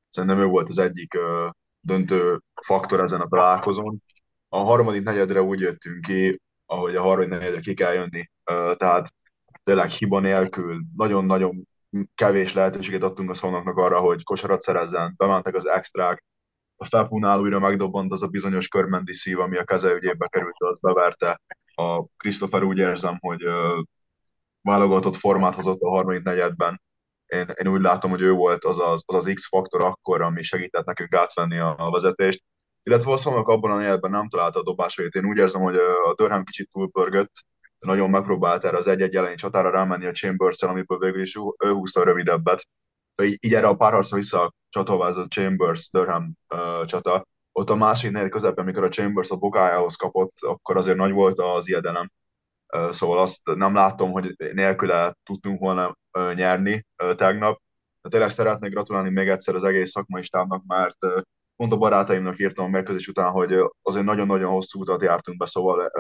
[0.10, 4.04] szerintem ő volt az egyik uh, döntő faktor ezen a találkozón.
[4.50, 9.14] A harmadik negyedre úgy jöttünk ki, ahogy a harmadik negyedre ki kell jönni, uh, tehát
[9.64, 11.68] tényleg hiba nélkül, nagyon-nagyon
[12.16, 16.24] kevés lehetőséget adtunk a szónoknak arra, hogy kosarat szerezzen, bementek az extrák,
[16.76, 20.80] a Felpunál újra megdobbant az a bizonyos körmendi szív, ami a keze ügyébe került, az
[20.80, 21.42] beverte.
[21.76, 23.84] A Christopher úgy érzem, hogy uh,
[24.62, 26.82] válogatott formát hozott a harmadik negyedben.
[27.26, 30.86] Én, én úgy látom, hogy ő volt az az, az, az X-faktor akkor, ami segített
[30.86, 32.44] nekünk átvenni a, a vezetést.
[32.84, 35.16] Illetve a szónak abban a negyedben nem találta a dobásait.
[35.16, 35.76] Én úgy érzem, hogy
[36.06, 37.32] a Durham kicsit túlpörgött,
[37.84, 42.00] nagyon megpróbált erre az egy-egy elején csatára rámenni a chambers amiből végül is ő húzta
[42.00, 42.68] a rövidebbet.
[43.24, 47.26] Így, így erre a párharcra vissza a Chambers-Durham uh, csata.
[47.52, 51.40] Ott a másik negyed közepén, amikor a Chambers a bokájához kapott, akkor azért nagy volt
[51.40, 52.12] az ijedelem.
[52.76, 57.62] Uh, szóval azt nem látom, hogy nélküle tudtunk volna uh, nyerni uh, tegnap.
[58.02, 60.98] De tényleg szeretnék gratulálni még egyszer az egész szakmai stábnak, mert
[61.56, 65.92] pont a barátaimnak írtam a mérkőzés után, hogy azért nagyon-nagyon hosszú utat jártunk be, szóval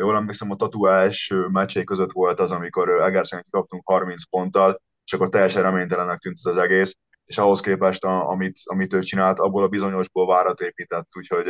[0.00, 5.12] jól emlékszem, a Tatu első meccsé között volt az, amikor Egerszegen kikaptunk 30 ponttal, és
[5.12, 9.38] akkor teljesen reménytelennek tűnt ez az egész, és ahhoz képest, a, amit, amit ő csinált,
[9.38, 11.46] abból a bizonyosból várat épített, úgyhogy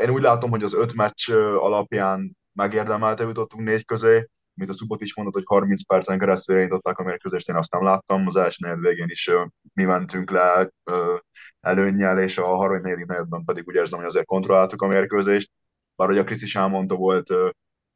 [0.00, 5.00] én úgy látom, hogy az öt meccs alapján megérdemelte jutottunk négy közé, mint a Szubot
[5.00, 8.56] is mondott, hogy 30 percen keresztül irányították a mérkőzést, én azt nem láttam, az első
[8.66, 9.30] negyed végén is
[9.72, 10.70] mi mentünk le
[11.60, 15.50] előnnyel, és a harmadik negyedben pedig úgy érzem, hogy azért kontrolláltuk a mérkőzést,
[15.96, 17.34] bár hogy a Krisz is volt,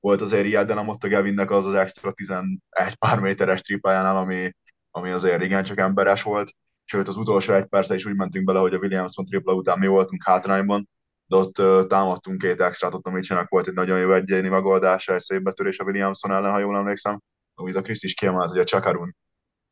[0.01, 2.59] volt azért ilyen, de nem ott a Gevinnek az az extra 11
[2.99, 4.51] pár méteres tripájánál, ami,
[4.91, 6.53] ami azért igen csak emberes volt.
[6.85, 9.87] Sőt, az utolsó egy perce is úgy mentünk bele, hogy a Williamson tripla után mi
[9.87, 10.89] voltunk hátrányban,
[11.27, 15.21] de ott támadtunk két extrát, ott a Mitchellnek volt egy nagyon jó egyéni megoldása, egy
[15.21, 17.21] szép betörés a Williamson ellen, ha jól emlékszem,
[17.55, 19.17] amit a Kriszt is kiemelt, hogy a Csakarun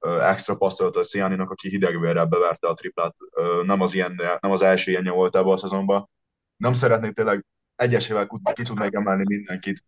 [0.00, 3.16] extra passzolt a Cianinak, aki hidegvérrel beverte a triplát.
[3.62, 6.10] Nem, az ilyen, nem az első ilyenje volt ebben a szezonban.
[6.56, 7.44] Nem szeretnék tényleg
[7.78, 9.84] egyesével ki tudnék emelni mindenkit.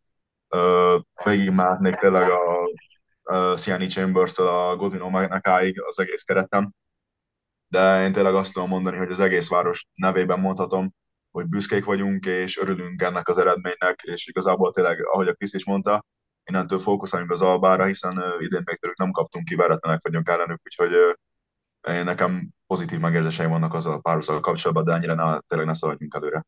[1.24, 2.68] Végigmehetnék tényleg a,
[3.22, 6.72] a Siani Chambers-től a Godwin Omenakáig az egész keretem.
[7.68, 10.94] De én tényleg azt tudom mondani, hogy az egész város nevében mondhatom,
[11.30, 15.64] hogy büszkék vagyunk, és örülünk ennek az eredménynek, és igazából tényleg, ahogy a Krisz is
[15.64, 16.04] mondta,
[16.44, 20.92] innentől fókuszáljunk az albára, hiszen idén még tőlük nem kaptunk ki, veretlenek vagyunk ellenük, úgyhogy
[21.88, 26.14] én nekem pozitív megérzéseim vannak azzal a párhuzal kapcsolatban, de ennyire ne, tényleg ne szaladjunk
[26.14, 26.44] előre.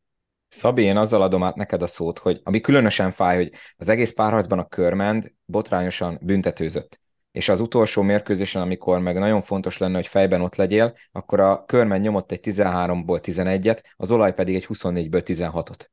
[0.53, 4.13] Szabi, én azzal adom át neked a szót, hogy ami különösen fáj, hogy az egész
[4.13, 6.99] párharcban a körmend botrányosan büntetőzött.
[7.31, 11.65] És az utolsó mérkőzésen, amikor meg nagyon fontos lenne, hogy fejben ott legyél, akkor a
[11.65, 15.85] körmend nyomott egy 13-ból 11-et, az olaj pedig egy 24-ből 16-ot.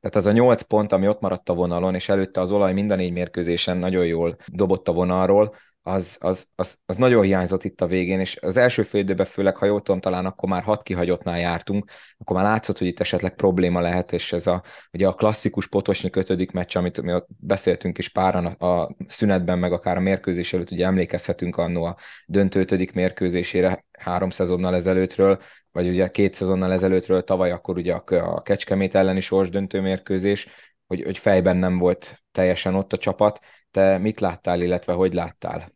[0.00, 2.90] Tehát az a 8 pont, ami ott maradt a vonalon, és előtte az olaj mind
[2.90, 7.80] a négy mérkőzésen nagyon jól dobott a vonalról, az, az, az, az nagyon hiányzott itt
[7.80, 11.38] a végén, és az első fél főleg, ha jól tudom, talán akkor már hat kihagyottnál
[11.38, 14.62] jártunk, akkor már látszott, hogy itt esetleg probléma lehet, és ez a,
[14.92, 19.58] ugye a klasszikus potosnyi kötődik meccs, amit mi ott beszéltünk is páran a, a szünetben,
[19.58, 25.38] meg akár a mérkőzés előtt, ugye emlékezhetünk annó a döntő ötödik mérkőzésére három szezonnal ezelőttről,
[25.72, 30.48] vagy ugye két szezonnal ezelőttről, tavaly akkor ugye a, a Kecskemét elleni sorsdöntő mérkőzés,
[30.90, 33.40] hogy, hogy fejben nem volt teljesen ott a csapat.
[33.70, 35.72] Te mit láttál, illetve hogy láttál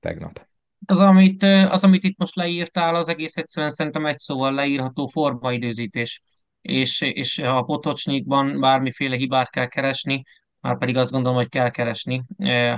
[0.00, 0.46] tegnap?
[0.86, 6.22] Az, amit, az, amit itt most leírtál, az egész egyszerűen szerintem egy szóval leírható formaidőzítés.
[6.60, 10.22] És, és a Potocsnyikban bármiféle hibát kell keresni,
[10.60, 12.24] már pedig azt gondolom, hogy kell keresni,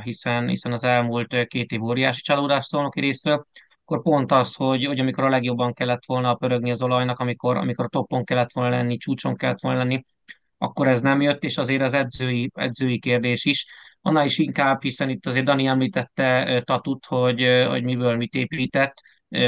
[0.02, 3.46] hiszen, hiszen az elmúlt két év óriási csalódás szolnoki részről,
[3.85, 7.85] akkor pont az, hogy, hogy amikor a legjobban kellett volna pörögni az olajnak, amikor, amikor
[7.85, 10.04] a toppon kellett volna lenni, csúcson kellett volna lenni,
[10.59, 13.66] akkor ez nem jött, és azért az edzői, edzői kérdés is.
[14.03, 18.94] Annál is inkább, hiszen itt azért Dani említette Tatut, hogy, hogy miből mit épített,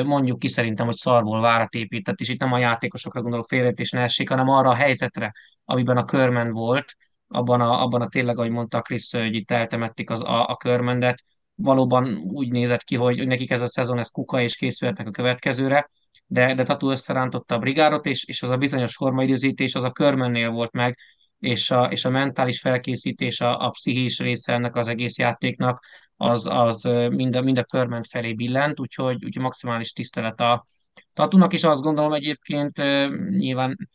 [0.05, 4.01] mondjuk ki szerintem, hogy szarból várat épített, és itt nem a játékosokra gondolok félretés ne
[4.01, 5.33] essék, hanem arra a helyzetre,
[5.65, 6.95] amiben a körmen volt,
[7.29, 11.23] abban a, abban a tényleg, ahogy mondta Krisz, hogy itt eltemették az, a, a körmendet,
[11.55, 15.91] valóban úgy nézett ki, hogy, nekik ez a szezon, ez kuka, és készülhetnek a következőre,
[16.31, 20.51] de, de Tatu összerántotta a brigádot, és, és az a bizonyos formaidőzítés az a körmennél
[20.51, 20.99] volt meg,
[21.39, 25.85] és a, és a mentális felkészítés, a, a pszichés része ennek az egész játéknak,
[26.17, 30.67] az, az mind, a, mind a körment felé billent, úgyhogy, úgyhogy maximális tisztelet a
[31.13, 32.77] Tatunak is azt gondolom egyébként
[33.39, 33.89] nyilván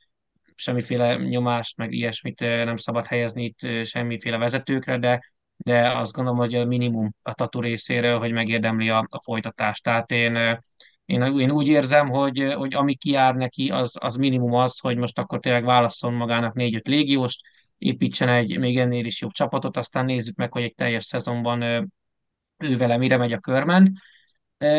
[0.56, 6.56] semmiféle nyomást, meg ilyesmit nem szabad helyezni itt semmiféle vezetőkre, de, de azt gondolom, hogy
[6.56, 9.84] a minimum a Tatu részéről, hogy megérdemli a, a folytatást.
[9.84, 10.64] Tehát én
[11.06, 15.20] én, én úgy érzem, hogy, hogy ami kiár neki, az, az minimum az, hogy most
[15.20, 17.42] akkor tényleg válasszon magának négy-öt légióst,
[17.78, 21.62] építsen egy még ennél is jobb csapatot, aztán nézzük meg, hogy egy teljes szezonban
[22.58, 23.90] ő vele mire megy a körment.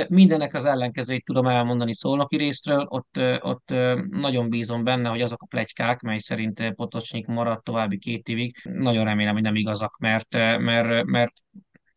[0.08, 3.74] Mindenek az ellenkezőit tudom elmondani szólnoki részről, ott, ott
[4.10, 9.04] nagyon bízom benne, hogy azok a plegykák, mely szerint Potocsnyik marad további két évig, nagyon
[9.04, 11.32] remélem, hogy nem igazak, mert, mert, mert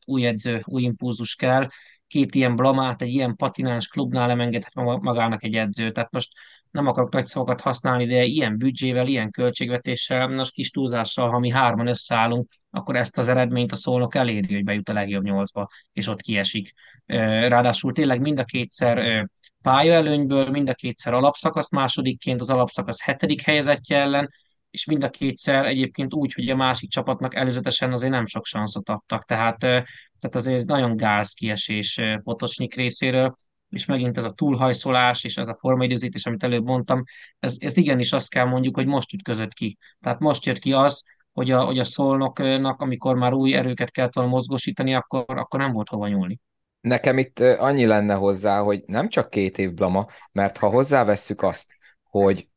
[0.05, 1.67] új edző, új impulzus kell,
[2.09, 5.91] két ilyen blamát egy ilyen patináns klubnál nem engedhet magának egy edző.
[5.91, 6.31] Tehát most
[6.71, 11.49] nem akarok nagy szavakat használni, de ilyen büdzsével, ilyen költségvetéssel, most kis túlzással, ha mi
[11.49, 16.07] hárman összeállunk, akkor ezt az eredményt a szólnok eléri, hogy bejut a legjobb nyolcba, és
[16.07, 16.73] ott kiesik.
[17.05, 19.27] Ráadásul tényleg mind a kétszer
[19.61, 24.29] pályaelőnyből, mind a kétszer alapszakasz másodikként, az alapszakasz hetedik helyezettje ellen,
[24.71, 28.89] és mind a kétszer egyébként úgy, hogy a másik csapatnak előzetesen azért nem sok sanszot
[28.89, 33.33] adtak, tehát, tehát azért nagyon gáz kiesés Potocsnyik részéről,
[33.69, 37.03] és megint ez a túlhajszolás, és ez a formaidőzítés, amit előbb mondtam,
[37.39, 39.77] ez, ez igenis azt kell mondjuk, hogy most ütközött ki.
[40.01, 44.13] Tehát most jött ki az, hogy a, hogy a szolnoknak, amikor már új erőket kellett
[44.13, 46.39] volna mozgósítani, akkor, akkor nem volt hova nyúlni.
[46.81, 51.75] Nekem itt annyi lenne hozzá, hogy nem csak két év blama, mert ha hozzávesszük azt,
[52.03, 52.47] hogy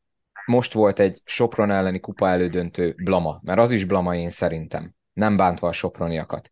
[0.45, 5.37] most volt egy Sopron elleni kupa elődöntő blama, mert az is blama én szerintem, nem
[5.37, 6.51] bántva a soproniakat.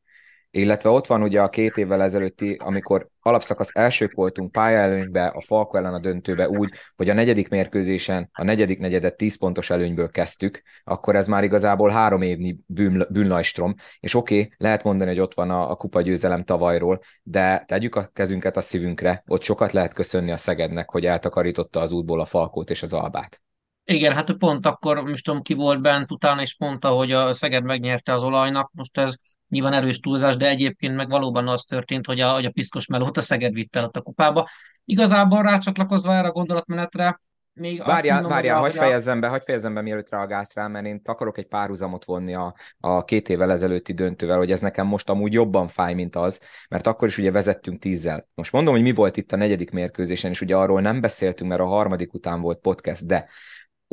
[0.54, 5.78] Illetve ott van ugye a két évvel ezelőtti, amikor alapszakasz elsők voltunk pályaelőnybe, a Falko
[5.78, 10.62] ellen a döntőbe úgy, hogy a negyedik mérkőzésen a negyedik negyedet 10 pontos előnyből kezdtük,
[10.84, 15.34] akkor ez már igazából három évnyi bűn, bűnlajstrom, és oké, okay, lehet mondani, hogy ott
[15.34, 19.94] van a, a kupa győzelem tavalyról, de tegyük a kezünket a szívünkre, ott sokat lehet
[19.94, 23.42] köszönni a Szegednek, hogy eltakarította az útból a Falkót és az Albát.
[23.86, 27.64] Igen, hát pont akkor, most tudom, ki volt bent utána, és mondta, hogy a Szeged
[27.64, 28.72] megnyerte az olajnak.
[28.74, 29.14] Most ez
[29.48, 33.18] nyilván erős túlzás, de egyébként meg valóban az történt, hogy a, hogy a piszkos melót
[33.18, 34.50] a Szeged vitte el a kupába.
[34.86, 37.20] Igazából rácsatlakozva erre a gondolatmenetre,
[37.54, 41.02] még várjál, mondom, várjál, hagyd fejezzem be, hagyd fejezzem be, mielőtt reagálsz rá, mert én
[41.04, 45.34] akarok egy párhuzamot vonni a, a két évvel ezelőtti döntővel, hogy ez nekem most amúgy
[45.34, 46.40] jobban fáj, mint az,
[46.70, 48.28] mert akkor is ugye vezettünk tízzel.
[48.34, 51.62] Most mondom, hogy mi volt itt a negyedik mérkőzésen, és ugye arról nem beszéltünk, mert
[51.62, 53.30] a harmadik után volt podcast, de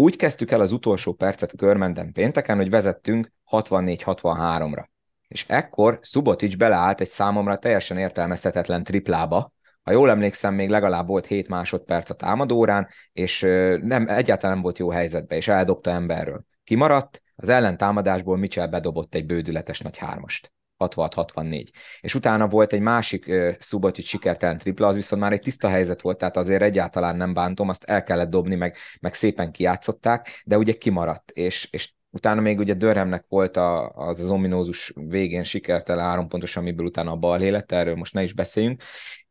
[0.00, 4.84] úgy kezdtük el az utolsó percet körmenden pénteken, hogy vezettünk 64-63-ra.
[5.28, 11.26] És ekkor Subotic beleállt egy számomra teljesen értelmezhetetlen triplába, ha jól emlékszem, még legalább volt
[11.26, 13.40] 7 másodperc a támadórán, és
[13.80, 16.44] nem, egyáltalán nem volt jó helyzetbe, és eldobta emberről.
[16.64, 20.52] Kimaradt, az ellentámadásból Mitchell bedobott egy bődületes nagy hármast.
[20.78, 21.66] 66-64.
[22.00, 26.18] És utána volt egy másik Szubotic sikertelen tripla, az viszont már egy tiszta helyzet volt,
[26.18, 30.72] tehát azért egyáltalán nem bántom, azt el kellett dobni, meg, meg szépen kiátszották, de ugye
[30.72, 36.28] kimaradt, és, és utána még ugye Dörremnek volt a, az az ominózus végén sikertelen három
[36.28, 38.82] pontos, amiből utána a bal lett, erről most ne is beszéljünk,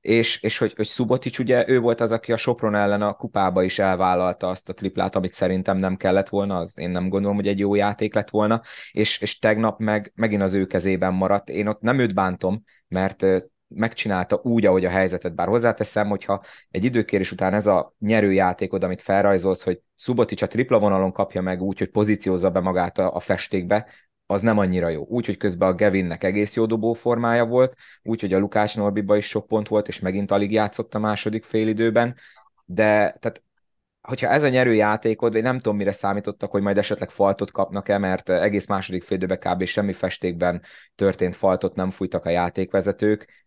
[0.01, 3.63] és, és hogy, hogy Szubotic ugye ő volt az, aki a Sopron ellen a kupába
[3.63, 7.47] is elvállalta azt a triplát, amit szerintem nem kellett volna, az én nem gondolom, hogy
[7.47, 11.49] egy jó játék lett volna, és, és tegnap meg megint az ő kezében maradt.
[11.49, 13.25] Én ott nem őt bántom, mert
[13.67, 15.35] megcsinálta úgy, ahogy a helyzetet.
[15.35, 20.79] Bár hozzáteszem, hogyha egy időkérés után ez a nyerőjátékod, amit felrajzolsz, hogy Subotic a tripla
[20.79, 23.89] vonalon kapja meg úgy, hogy pozíciózza be magát a, a festékbe,
[24.25, 25.05] az nem annyira jó.
[25.05, 29.17] Úgy, hogy közben a Gevinnek egész jó dobó formája volt, úgy, hogy a Lukács Norbiba
[29.17, 32.15] is sok pont volt, és megint alig játszott a második félidőben,
[32.65, 33.41] de tehát
[34.01, 37.97] hogyha ez a nyerő játékod, én nem tudom, mire számítottak, hogy majd esetleg faltot kapnak-e,
[37.97, 39.63] mert egész második félidőben kb.
[39.63, 40.61] semmi festékben
[40.95, 43.46] történt faltot nem fújtak a játékvezetők,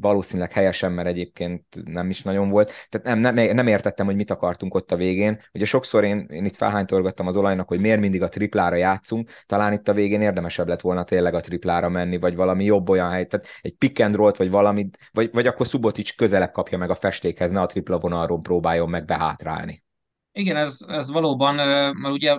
[0.00, 2.72] valószínűleg helyesen, mert egyébként nem is nagyon volt.
[2.88, 5.40] Tehát nem, nem, nem értettem, hogy mit akartunk ott a végén.
[5.52, 9.72] Ugye sokszor én, én itt felhánytorgattam az olajnak, hogy miért mindig a triplára játszunk, talán
[9.72, 13.26] itt a végén érdemesebb lett volna tényleg a triplára menni, vagy valami jobb olyan hely,
[13.26, 16.94] tehát egy pick and roll vagy valami, vagy, vagy akkor Subotic közelebb kapja meg a
[16.94, 19.82] festékhez, ne a tripla vonalról próbáljon meg behátrálni.
[20.32, 21.54] Igen, ez, ez valóban,
[21.94, 22.38] mert ugye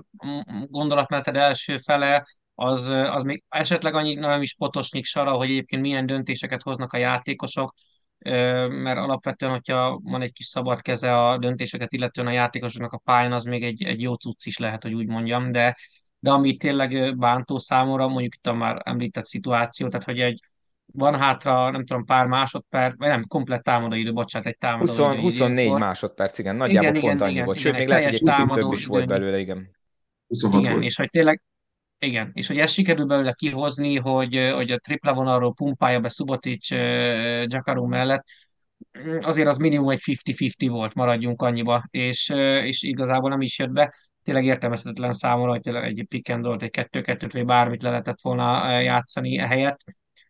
[0.67, 6.05] gondolatmeneted első fele az, az még esetleg annyi nem is potosnyik sara, hogy egyébként milyen
[6.05, 7.73] döntéseket hoznak a játékosok,
[8.69, 13.31] mert alapvetően, hogyha van egy kis szabad keze a döntéseket, illetően a játékosoknak a pályán,
[13.31, 15.77] az még egy, egy jó cucc is lehet, hogy úgy mondjam, de,
[16.19, 20.39] de ami tényleg bántó számomra, mondjuk itt a már említett szituáció, tehát hogy egy
[20.93, 25.03] van hátra, nem tudom, pár másodperc, vagy nem, komplet támadóidő, bocsánat, egy támadóidő.
[25.03, 25.79] 20, 24 volt.
[25.79, 27.57] másodperc, igen, nagyjából igen, pont igen, annyi igen, volt.
[27.57, 29.75] Sőt, igen, még lehet, hogy egy picit több is volt belőle, igen.
[30.27, 30.85] 26 igen, volt.
[30.85, 31.41] és hogy tényleg,
[32.05, 36.69] igen, és hogy ezt sikerül belőle kihozni, hogy, hogy a tripla vonalról pumpálja be Subotic
[37.45, 38.23] Jakaru mellett,
[39.19, 42.29] azért az minimum egy 50-50 volt, maradjunk annyiba, és,
[42.63, 43.95] és igazából nem is jött be.
[44.23, 48.79] Tényleg értelmezhetetlen számomra, hogy egy pick and roll, egy 2-2-t, vagy bármit le lehetett volna
[48.79, 49.79] játszani ehelyett.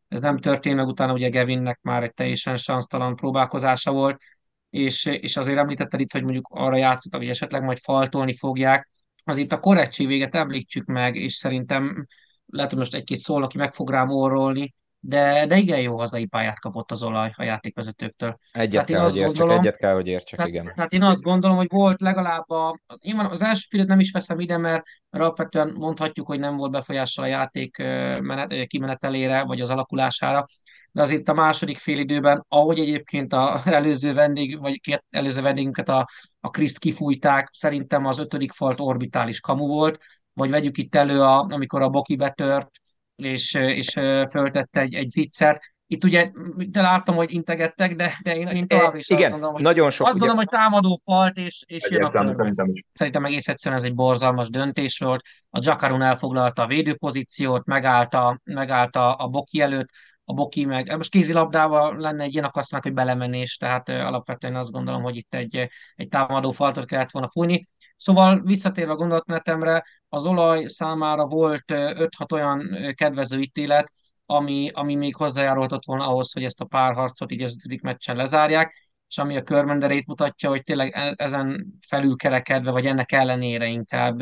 [0.07, 4.21] Ez nem történt meg, utána ugye Gevinnek már egy teljesen sansztalan próbálkozása volt,
[4.69, 8.90] és, és azért említetted itt, hogy mondjuk arra játszottak, hogy esetleg majd faltolni fogják,
[9.23, 12.07] az itt a korrektség véget említsük meg, és szerintem
[12.45, 16.25] lehet, hogy most egy-két szól, aki meg fog rám orrolni, de, de igen jó hazai
[16.25, 18.37] pályát kapott az olaj a játékvezetőktől.
[18.51, 20.71] Egyet kell, hogy értsek, gondolom, egyet kell, hogy értsek, tehát, igen.
[20.75, 24.11] Tehát én azt gondolom, hogy volt legalább a, az, nyilván az első félet nem is
[24.11, 27.77] veszem ide, mert, mert alapvetően mondhatjuk, hogy nem volt befolyással a játék
[28.21, 30.45] menet, kimenetelére, vagy az alakulására,
[30.91, 36.07] de azért a második félidőben, ahogy egyébként az előző vendég, vagy két előző vendégünket a,
[36.39, 41.45] a Kriszt kifújták, szerintem az ötödik falt orbitális kamu volt, vagy vegyük itt elő, a,
[41.49, 42.69] amikor a Boki betört,
[43.15, 43.89] és, és
[44.29, 45.59] föltette egy, egy zicser.
[45.87, 49.53] Itt ugye, de láttam, hogy integettek, de, de én, én továbbra is Igen, azt gondolom,
[49.53, 50.25] hogy, nagyon sok, azt ugye...
[50.25, 54.49] gondolom, hogy támadó falt, és, és jön a szerintem, szerintem egész egyszerűen ez egy borzalmas
[54.49, 55.21] döntés volt.
[55.49, 59.89] A Jakarun elfoglalta a védőpozíciót, megállta, megállta a Boki előtt,
[60.25, 65.01] a Boki meg, most kézilabdával lenne egy ilyen akasznak, hogy belemenés, tehát alapvetően azt gondolom,
[65.01, 67.67] hogy itt egy, egy támadó faltot kellett volna fújni.
[67.95, 73.91] Szóval visszatérve a gondolatmenetemre, az olaj számára volt 5-6 olyan kedvező ítélet,
[74.25, 78.89] ami, ami még hozzájárulhatott volna ahhoz, hogy ezt a párharcot így az ötödik meccsen lezárják,
[79.07, 84.17] és ami a körmenderét mutatja, hogy tényleg e, ezen felül kerekedve, vagy ennek ellenére inkább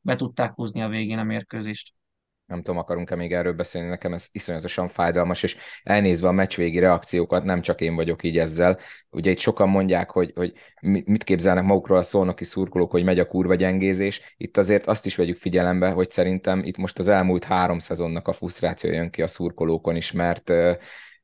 [0.00, 1.92] be tudták húzni a végén a mérkőzést
[2.52, 7.44] nem tudom, akarunk-e még erről beszélni, nekem ez iszonyatosan fájdalmas, és elnézve a meccsvégi reakciókat,
[7.44, 8.78] nem csak én vagyok így ezzel.
[9.10, 13.26] Ugye itt sokan mondják, hogy, hogy mit képzelnek magukról a szolnoki szurkolók, hogy megy a
[13.26, 14.34] kurva gyengézés.
[14.36, 18.32] Itt azért azt is vegyük figyelembe, hogy szerintem itt most az elmúlt három szezonnak a
[18.32, 20.52] frusztráció jön ki a szurkolókon is, mert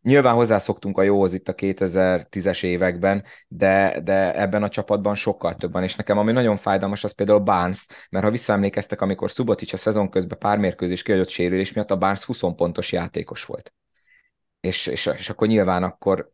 [0.02, 5.72] Nyilván hozzászoktunk a jóhoz itt a 2010-es években, de, de ebben a csapatban sokkal több
[5.72, 9.76] van, és nekem ami nagyon fájdalmas, az például Barnes, mert ha visszaemlékeztek, amikor Subotic a
[9.76, 13.72] szezon közben pár mérkőzés kiadott sérülés miatt, a Barnes 20 pontos játékos volt.
[14.60, 16.32] És, és, és akkor nyilván akkor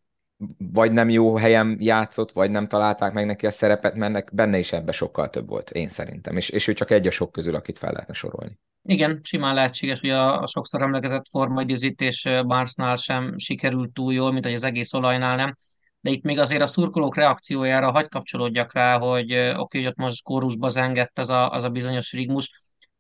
[0.59, 4.73] vagy nem jó helyen játszott, vagy nem találták meg neki a szerepet, mert benne is
[4.73, 6.37] ebbe sokkal több volt, én szerintem.
[6.37, 8.59] És, és ő csak egy a sok közül, akit fel lehetne sorolni.
[8.87, 14.45] Igen, simán lehetséges, hogy a, a sokszor emlegetett formaidőzítés Barnesnál sem sikerült túl jól, mint
[14.45, 15.55] hogy az egész olajnál nem.
[16.01, 19.97] De itt még azért a szurkolók reakciójára hagy kapcsolódjak rá, hogy oké, okay, hogy ott
[19.97, 22.51] most kórusba zengett az a, az a bizonyos rigmus,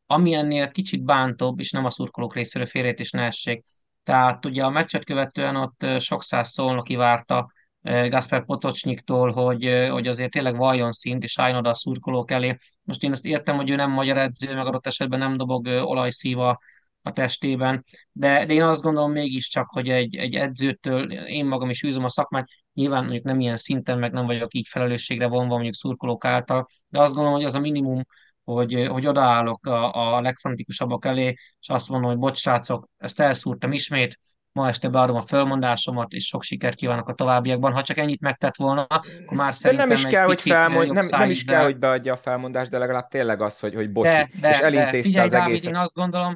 [0.06, 3.64] ami ennél kicsit bántóbb, és nem a szurkolók részéről félrét is ne essék.
[4.02, 7.52] Tehát ugye a meccset követően ott sok száz szólnoki várta
[7.84, 12.56] Gasper Potocsnyiktól, hogy, hogy azért tényleg valljon szint, és álljon oda a szurkolók elé.
[12.82, 16.58] Most én ezt értem, hogy ő nem magyar edző, meg adott esetben nem dobog olajszíva
[17.02, 21.82] a testében, de, de én azt gondolom mégiscsak, hogy egy, egy edzőtől, én magam is
[21.82, 25.74] űzöm a szakmát, nyilván mondjuk nem ilyen szinten, meg nem vagyok így felelősségre vonva mondjuk
[25.74, 28.02] szurkolók által, de azt gondolom, hogy az a minimum,
[28.44, 33.72] hogy, hogy odaállok a, a legfanatikusabbak elé, és azt mondom, hogy bocs, srácok, ezt elszúrtam
[33.72, 34.18] ismét,
[34.54, 37.72] ma este beadom a fölmondásomat, és sok sikert kívánok a továbbiakban.
[37.72, 41.06] Ha csak ennyit megtett volna, akkor már szerintem de nem is kell, hogy felmond, nem,
[41.10, 44.28] nem is kell, hogy beadja a felmondást, de legalább tényleg az, hogy, hogy bocsi, de,
[44.40, 45.70] de, és elintézte de, figyelj, az Dávid, egészet.
[45.70, 46.34] Én azt gondolom,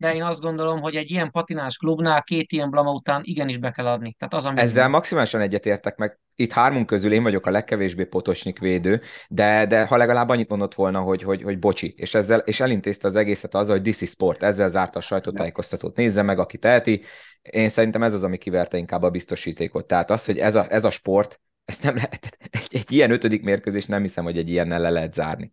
[0.00, 3.70] de én azt gondolom, hogy egy ilyen patinás klubnál két ilyen blama után igenis be
[3.70, 4.16] kell adni.
[4.18, 4.90] Tehát az, Ezzel mindig...
[4.90, 6.18] maximálisan egyetértek meg.
[6.34, 10.74] Itt hármunk közül én vagyok a legkevésbé potosnyik védő, de, de ha legalább annyit mondott
[10.74, 14.42] volna, hogy, hogy, hogy bocsi, és, ezzel, és elintézte az egészet azzal, hogy is sport,
[14.42, 15.96] ezzel zárta a sajtótájékoztatót.
[15.96, 17.02] Nézze meg, aki teheti.
[17.42, 19.86] Én szerintem ez az, ami kiverte inkább a biztosítékot.
[19.86, 23.42] Tehát az, hogy ez a, ez a sport, ezt nem lehet, egy, egy ilyen ötödik
[23.42, 25.52] mérkőzés nem hiszem, hogy egy ilyennel le lehet zárni.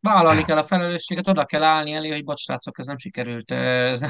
[0.00, 3.50] Vállalni kell a felelősséget, oda kell állni elé, hogy bocs, srácok, ez nem sikerült.
[3.50, 4.00] Ez,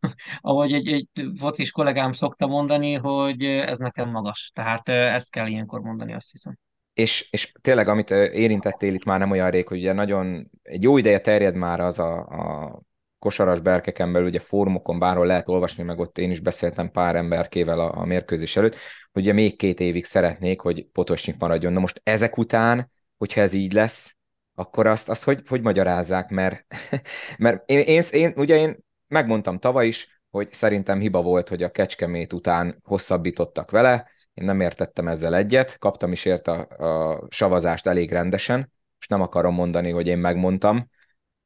[0.40, 4.50] ahogy egy, egy focis kollégám szokta mondani, hogy ez nekem magas.
[4.54, 6.58] Tehát ezt kell ilyenkor mondani, azt hiszem.
[6.94, 10.96] És, és tényleg, amit érintettél itt már nem olyan rég, hogy ugye nagyon, egy jó
[10.96, 12.80] ideje terjed már az a, a
[13.18, 17.80] kosaras berkeken belül, ugye fórumokon bárhol lehet olvasni, meg ott én is beszéltem pár emberkével
[17.80, 18.76] a, a mérkőzés előtt,
[19.12, 21.72] hogy ugye még két évig szeretnék, hogy Potosnyik maradjon.
[21.72, 24.16] Na most ezek után, hogyha ez így lesz,
[24.54, 26.66] akkor azt, azt hogy, hogy magyarázzák, mert,
[27.38, 28.76] mert én, én, én, ugye én
[29.08, 34.60] megmondtam tavaly is, hogy szerintem hiba volt, hogy a Kecskemét után hosszabbítottak vele, én nem
[34.60, 39.90] értettem ezzel egyet, kaptam is ért a, a savazást elég rendesen, és nem akarom mondani,
[39.90, 40.90] hogy én megmondtam,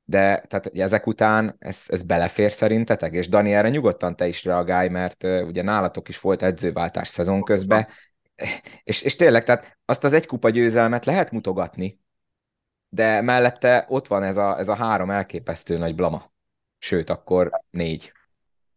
[0.04, 3.14] de tehát ezek után ez, ez belefér szerintetek?
[3.14, 7.42] És Dani, erre nyugodtan te is reagálj, mert uh, ugye nálatok is volt edzőváltás szezon
[7.42, 7.86] közben,
[8.82, 12.00] és, és tényleg, tehát azt az egy kupa győzelmet lehet mutogatni,
[12.96, 16.22] de mellette ott van ez a, ez a három elképesztő nagy blama.
[16.78, 18.12] Sőt, akkor négy.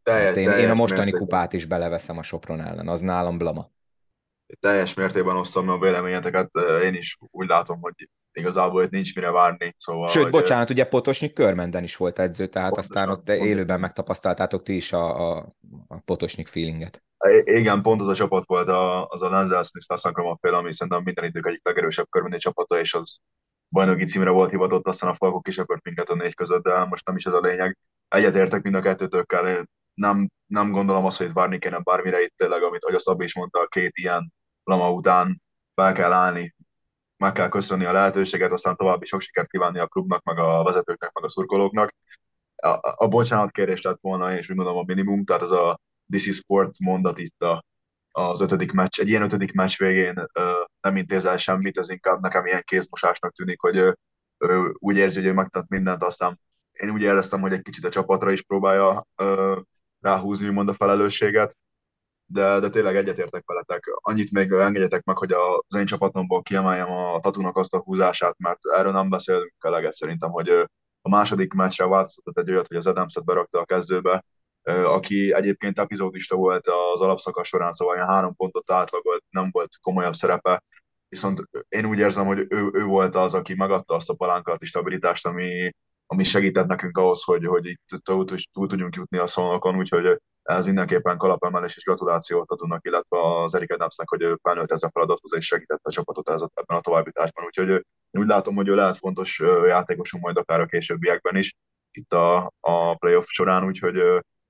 [0.04, 1.28] Teljes, én, teljes én a mostani mértékben.
[1.28, 3.70] kupát is beleveszem a Sopron ellen, az nálam blama.
[4.60, 6.50] Teljes mértékben osztom a véleményeteket,
[6.84, 9.76] én is úgy látom, hogy igazából itt nincs mire várni.
[9.78, 13.48] Szóval, Sőt, hogy, bocsánat, ugye Potosnyi Körmenden is volt edző, tehát pontosan, aztán ott pontosan.
[13.48, 15.56] élőben megtapasztaltátok ti is a, a,
[15.88, 17.04] a Potosnyik feelinget.
[17.44, 21.04] Igen, pont az a csapat volt a, az a Lenzel Smith Tassankrama fél, ami szerintem
[21.04, 23.20] minden idők egyik legerősebb körmendi csapata, és az
[23.70, 27.16] bajnoki címre volt hivatott, aztán a Falkok kisöpört minket a négy között, de most nem
[27.16, 27.78] is ez a lényeg.
[28.08, 32.84] Egyetértek mind a kettőtökkel, nem, nem gondolom azt, hogy várni kéne bármire itt tényleg, amit
[32.84, 35.42] ahogy a Szabi is mondta, két ilyen lama után
[35.76, 36.56] fel kell állni,
[37.18, 41.12] meg kell köszönni a lehetőséget, aztán további sok sikert kívánni a klubnak, meg a vezetőknek,
[41.14, 41.94] meg a szurkolóknak.
[42.56, 45.80] A, a, a bocsánat kérés lett volna, és úgy gondolom a minimum, tehát ez a
[46.12, 47.64] this is sport mondat itt a,
[48.12, 50.52] az ötödik meccs, egy ilyen ötödik meccs végén ö,
[50.82, 53.92] nem intézel semmit, ez inkább nekem ilyen kézmosásnak tűnik, hogy ö,
[54.38, 56.40] ö, úgy érzi, hogy ő megtett mindent, aztán
[56.72, 59.60] én úgy éreztem, hogy egy kicsit a csapatra is próbálja ö,
[60.00, 61.58] ráhúzni, úgymond a felelősséget,
[62.26, 63.84] de, de tényleg egyetértek veletek.
[64.02, 68.60] Annyit még engedjetek meg, hogy az én csapatomból kiemeljem a Tatunak azt a húzását, mert
[68.76, 70.50] erről nem beszélünk eleget szerintem, hogy
[71.02, 74.26] a második meccsre változtatott egy olyat, hogy az Adamset berakta a kezdőbe,
[74.64, 80.14] aki egyébként epizódista volt az alapszakasz során, szóval ilyen három pontot átlagolt, nem volt komolyabb
[80.14, 80.64] szerepe,
[81.10, 85.26] viszont én úgy érzem, hogy ő, ő volt az, aki megadta azt a palánkalati stabilitást,
[85.26, 85.72] ami,
[86.06, 90.66] ami segített nekünk ahhoz, hogy, hogy itt túl, túl tudjunk jutni a szolnokon, úgyhogy ez
[90.66, 95.34] mindenképpen kalapemelés és gratulációt adunk, illetve az Erik Adamsnek, hogy ő felnőtt ezzel a feladathoz
[95.36, 97.46] és segítette a csapatot ez, ebben a továbbításban.
[97.46, 101.56] Úgyhogy én úgy látom, hogy ő lehet fontos játékosunk majd akár a későbbiekben is
[101.92, 103.96] itt a, a playoff során, úgyhogy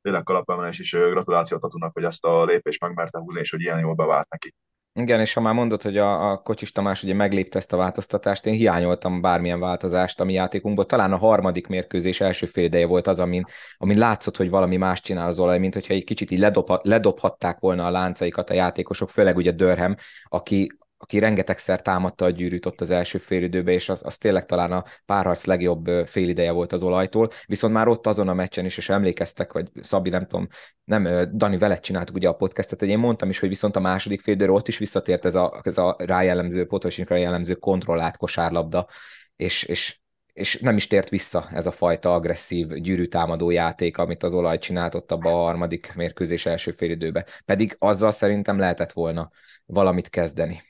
[0.02, 3.94] tényleg kalapemelés és gratulációt adunk, hogy ezt a lépést megmerte húzni, és hogy ilyen jól
[3.94, 4.54] bevált neki.
[4.94, 8.46] Igen, és ha már mondod, hogy a, a Kocsis Tamás ugye meglépte ezt a változtatást,
[8.46, 10.86] én hiányoltam bármilyen változást a mi játékunkból.
[10.86, 13.46] Talán a harmadik mérkőzés első fél ideje volt az, amin,
[13.78, 17.60] amin látszott, hogy valami más csinál az olaj, mint hogyha egy kicsit így ledobha, ledobhatták
[17.60, 22.82] volna a láncaikat a játékosok, főleg ugye Dörhem, aki, aki rengetegszer támadta a gyűrűt ott
[22.82, 27.30] az első félidőbe, és az, az tényleg talán a párharc legjobb félideje volt az olajtól.
[27.46, 30.48] Viszont már ott azon a meccsen is, és emlékeztek, hogy Szabi, nem tudom,
[30.84, 34.22] nem, Dani veled csináltuk ugye a podcastet, hogy én mondtam is, hogy viszont a második
[34.22, 38.88] félidőre ott is visszatért ez a, ez a rájellemző, Potosinkra jellemző kontrollált kosárlabda,
[39.36, 40.00] és, és
[40.34, 44.96] és nem is tért vissza ez a fajta agresszív gyűrűtámadó játék, amit az olaj csinált
[44.96, 47.26] ott abba a harmadik mérkőzés első félidőbe.
[47.46, 49.30] Pedig azzal szerintem lehetett volna
[49.66, 50.62] valamit kezdeni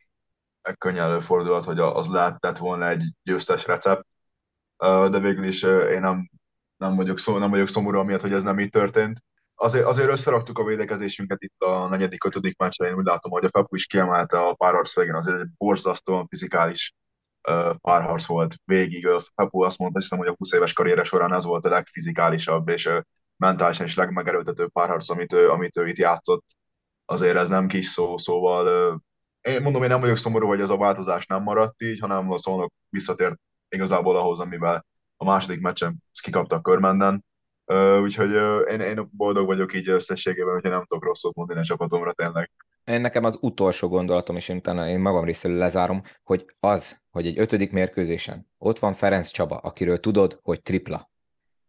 [0.78, 4.06] könnyen előfordulhat, hogy az lehetett volna egy győztes recept,
[4.78, 6.30] de végül is én nem,
[6.78, 9.24] nem, vagyok, szó, nem vagyok szomorú amiatt, hogy ez nem így történt.
[9.56, 13.50] Azért, azért összeraktuk a védekezésünket itt a negyedik, ötödik meccsre, én úgy látom, hogy a
[13.50, 16.94] Fepu is kiemelte a párharc végén, azért egy borzasztóan fizikális
[17.82, 19.08] párharc volt végig.
[19.36, 22.90] Fepu azt mondta, hiszem, hogy a 20 éves karriere során ez volt a legfizikálisabb és
[23.38, 26.46] mentálisan is legmegerőltetőbb párharc, amit ő, amit ő itt játszott.
[27.06, 29.02] Azért ez nem kis szó, szóval
[29.50, 32.38] én mondom, én nem vagyok szomorú, hogy ez a változás nem maradt így, hanem a
[32.38, 33.36] szónok visszatért
[33.70, 34.86] igazából ahhoz, amivel
[35.18, 37.26] a második meccsen kikapta a körmenden.
[38.02, 38.32] Úgyhogy
[38.72, 42.52] én, én boldog vagyok így összességében, hogyha nem tudok rosszat mondani a csapatomra tényleg.
[42.84, 47.26] Én nekem az utolsó gondolatom, és én utána én magam részéről lezárom, hogy az, hogy
[47.28, 51.10] egy ötödik mérkőzésen ott van Ferenc Csaba, akiről tudod, hogy tripla,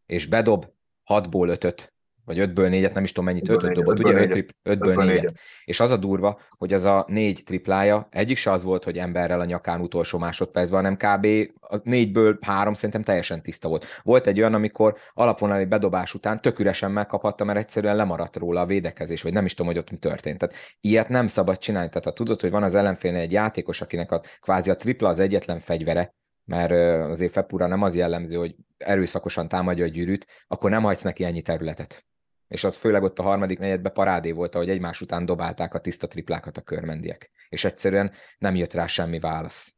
[0.06, 0.66] és bedob
[1.10, 1.94] 6-ból 5
[2.34, 5.34] vagy 5-ből 4-et, nem is tudom mennyit, 5 dobott, ugye 5 5-ből 4-et.
[5.64, 9.40] És az a durva, hogy az a négy triplája, egyik se az volt, hogy emberrel
[9.40, 11.52] a nyakán utolsó másodpercben, hanem kb.
[11.60, 13.86] a négyből három szerintem teljesen tiszta volt.
[14.02, 18.66] Volt egy olyan, amikor alapvonali bedobás után tök üresen megkaphatta, mert egyszerűen lemaradt róla a
[18.66, 20.38] védekezés, vagy nem is tudom, hogy ott mi történt.
[20.38, 21.88] Tehát ilyet nem szabad csinálni.
[21.88, 25.18] Tehát ha tudod, hogy van az ellenfélnél egy játékos, akinek a kvázi a tripla az
[25.18, 26.14] egyetlen fegyvere,
[26.44, 26.72] mert
[27.10, 31.42] azért Fepura nem az jellemző, hogy erőszakosan támadja a gyűrűt, akkor nem hagysz neki ennyi
[31.42, 32.04] területet.
[32.50, 36.06] És az főleg ott a harmadik negyedben parádé volt, ahogy egymás után dobálták a tiszta
[36.06, 37.30] triplákat a körmendiek.
[37.48, 39.76] És egyszerűen nem jött rá semmi válasz.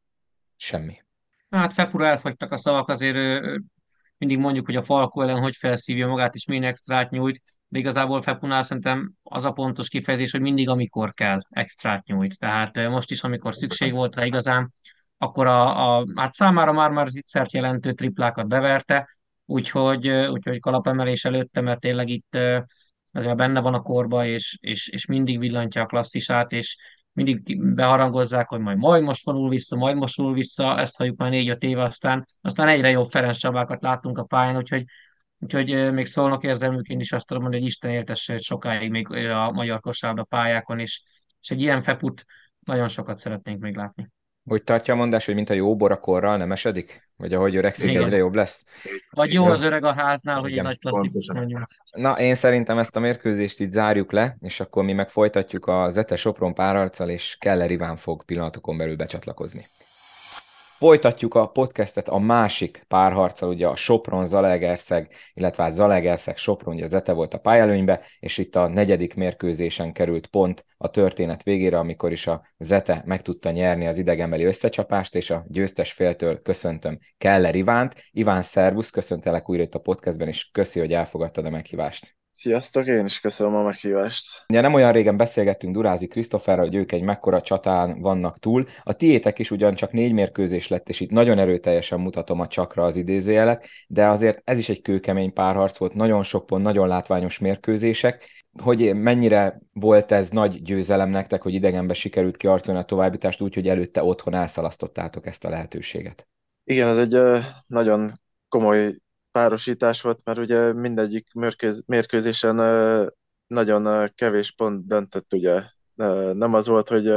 [0.57, 1.03] Semmi.
[1.51, 3.45] Hát Fepura elfogytak a szavak, azért
[4.19, 8.23] mindig mondjuk, hogy a Falko ellen hogy felszívja magát, és milyen extrát nyújt, de igazából
[8.23, 12.39] Fepunál szerintem az a pontos kifejezés, hogy mindig amikor kell extrát nyújt.
[12.39, 14.73] Tehát most is, amikor szükség volt rá igazán,
[15.19, 19.17] akkor a, a hát számára már már zicsert jelentő triplákat beverte,
[19.53, 22.39] úgyhogy, úgyhogy kalapemelés előtte, mert tényleg itt
[23.13, 26.77] azért benne van a korba, és, és, és mindig villantja a klasszisát, és
[27.13, 31.31] mindig beharangozzák, hogy majd, majd most vonul vissza, majd most vonul vissza, ezt halljuk már
[31.31, 34.85] négy-öt éve, aztán, aztán egyre jobb Ferenc Csabákat láttunk a pályán, úgyhogy,
[35.39, 39.81] úgyhogy még szólnak érzelműként is azt tudom mondani, hogy Isten éltesse sokáig még a magyar
[39.81, 41.03] kosárlabda pályákon, és,
[41.41, 42.25] és egy ilyen feput
[42.61, 44.11] nagyon sokat szeretnénk még látni.
[44.45, 47.11] Hogy tartja a mondás, hogy mint a jó bor a korral nem esedik?
[47.17, 48.05] Vagy ahogy öregszik, Igen.
[48.05, 48.65] egyre jobb lesz?
[49.11, 51.65] Vagy jó az öreg a háznál, hogy egy nagy klasszikus mondjuk.
[51.91, 55.89] Na, én szerintem ezt a mérkőzést így zárjuk le, és akkor mi meg folytatjuk a
[55.89, 59.67] Zete Sopron párharccal, és Keller Iván fog pillanatokon belül becsatlakozni.
[60.83, 66.87] Folytatjuk a podcastet a másik párharccal, ugye a Sopron Zalaegerszeg, illetve hát Zalaegerszeg Sopron, ugye
[66.87, 72.13] Zete volt a pályelőnybe, és itt a negyedik mérkőzésen került pont a történet végére, amikor
[72.13, 77.55] is a Zete meg tudta nyerni az idegenbeli összecsapást, és a győztes féltől köszöntöm Keller
[77.55, 77.95] Ivánt.
[78.11, 82.17] Iván, szervusz, köszöntelek újra itt a podcastben, és köszi, hogy elfogadtad a meghívást.
[82.35, 84.45] Sziasztok, én is köszönöm a meghívást.
[84.49, 88.67] Ugye nem olyan régen beszélgettünk Durázi Krisztoferrel, hogy ők egy mekkora csatán vannak túl.
[88.83, 92.97] A tiétek is ugyancsak négy mérkőzés lett, és itt nagyon erőteljesen mutatom a csakra az
[92.97, 98.29] idézőjelet, de azért ez is egy kőkemény párharc volt, nagyon sok pont, nagyon látványos mérkőzések.
[98.63, 103.69] Hogy mennyire volt ez nagy győzelem nektek, hogy idegenbe sikerült kiarcolni a továbbítást úgy, hogy
[103.69, 106.29] előtte otthon elszalasztottátok ezt a lehetőséget?
[106.65, 108.97] Igen, ez egy nagyon komoly
[109.33, 112.57] párosítás volt, mert ugye mindegyik mérkőz, mérkőzésen
[113.47, 115.63] nagyon kevés pont döntött, ugye.
[116.33, 117.13] Nem az volt, hogy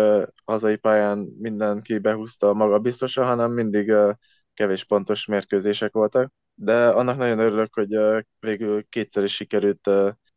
[0.45, 3.93] hazai pályán mindenki behúzta maga biztosan, hanem mindig
[4.53, 6.33] kevés pontos mérkőzések voltak.
[6.53, 7.97] De annak nagyon örülök, hogy
[8.39, 9.89] végül kétszer is sikerült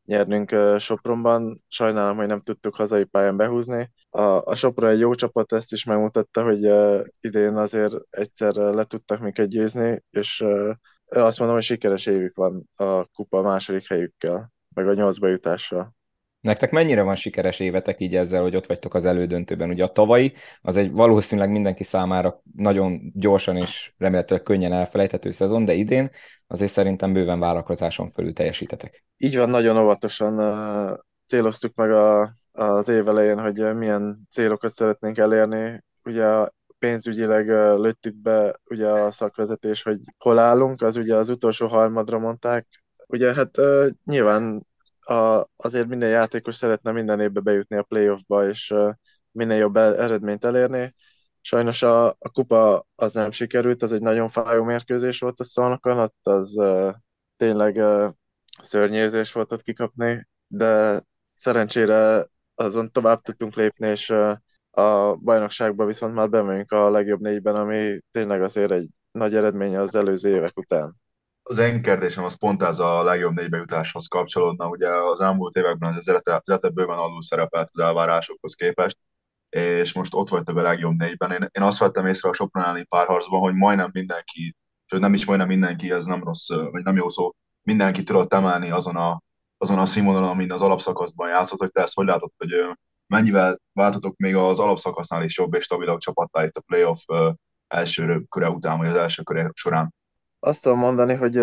[0.05, 1.65] nyernünk Sopronban.
[1.69, 3.91] Sajnálom, hogy nem tudtuk hazai pályán behúzni.
[4.11, 6.63] A, a Sopron egy jó csapat, ezt is megmutatta, hogy
[7.21, 10.45] idén azért egyszer le tudtak minket győzni, és
[11.09, 15.97] azt mondom, hogy sikeres évük van a kupa második helyükkel, meg a nyolcba jutással.
[16.41, 19.71] Nektek mennyire van sikeres évetek így ezzel, hogy ott vagytok az elődöntőben?
[19.71, 25.65] Ugye a tavalyi, az egy valószínűleg mindenki számára nagyon gyorsan és remélhetőleg könnyen elfelejthető szezon,
[25.65, 26.11] de idén
[26.47, 29.05] azért szerintem bőven vállalkozáson fölül teljesítetek.
[29.17, 30.97] Így van, nagyon óvatosan uh,
[31.27, 35.85] céloztuk meg a, az év elején, hogy milyen célokat szeretnénk elérni.
[36.05, 36.49] Ugye
[36.79, 37.49] pénzügyileg
[37.79, 42.67] lőttük be ugye a szakvezetés, hogy hol állunk, az ugye az utolsó harmadra mondták.
[43.09, 43.57] Ugye hát
[44.05, 44.67] nyilván
[45.01, 48.75] a, azért minden játékos szeretne minden évbe bejutni a playoffba, és
[49.31, 50.95] minél jobb eredményt elérni.
[51.41, 55.99] Sajnos a, a kupa az nem sikerült, az egy nagyon fájó mérkőzés volt a szolnokon,
[55.99, 56.61] ott az
[57.39, 58.11] tényleg uh,
[58.63, 61.03] szörnyézés volt ott kikapni, de
[61.35, 64.37] szerencsére azon tovább tudtunk lépni, és uh,
[64.79, 69.95] a bajnokságban viszont már bemegyünk a legjobb négyben, ami tényleg azért egy nagy eredmény az
[69.95, 70.97] előző évek után.
[71.43, 74.69] Az én kérdésem az pont ez a legjobb négybe jutáshoz kapcsolódna.
[74.69, 76.05] Ugye az elmúlt években az
[76.45, 78.99] Zete bőven alul szerepelt az elvárásokhoz képest,
[79.49, 81.31] és most ott vagytok a legjobb négyben.
[81.31, 85.49] Én, én azt vettem észre a Sopronáli párharcban, hogy majdnem mindenki, sőt nem is majdnem
[85.49, 89.23] mindenki, ez nem rossz, vagy nem jó szó, mindenki tudott emelni azon a,
[89.57, 92.51] azon a színvonalon, amin az alapszakaszban játszott, hogy te ezt hogy látod, hogy
[93.09, 97.03] mennyivel váltotok még az alapszakasznál is jobb és stabilabb csapattá itt a playoff
[97.67, 99.95] első köre után, vagy az első köre során?
[100.41, 101.41] Azt tudom mondani, hogy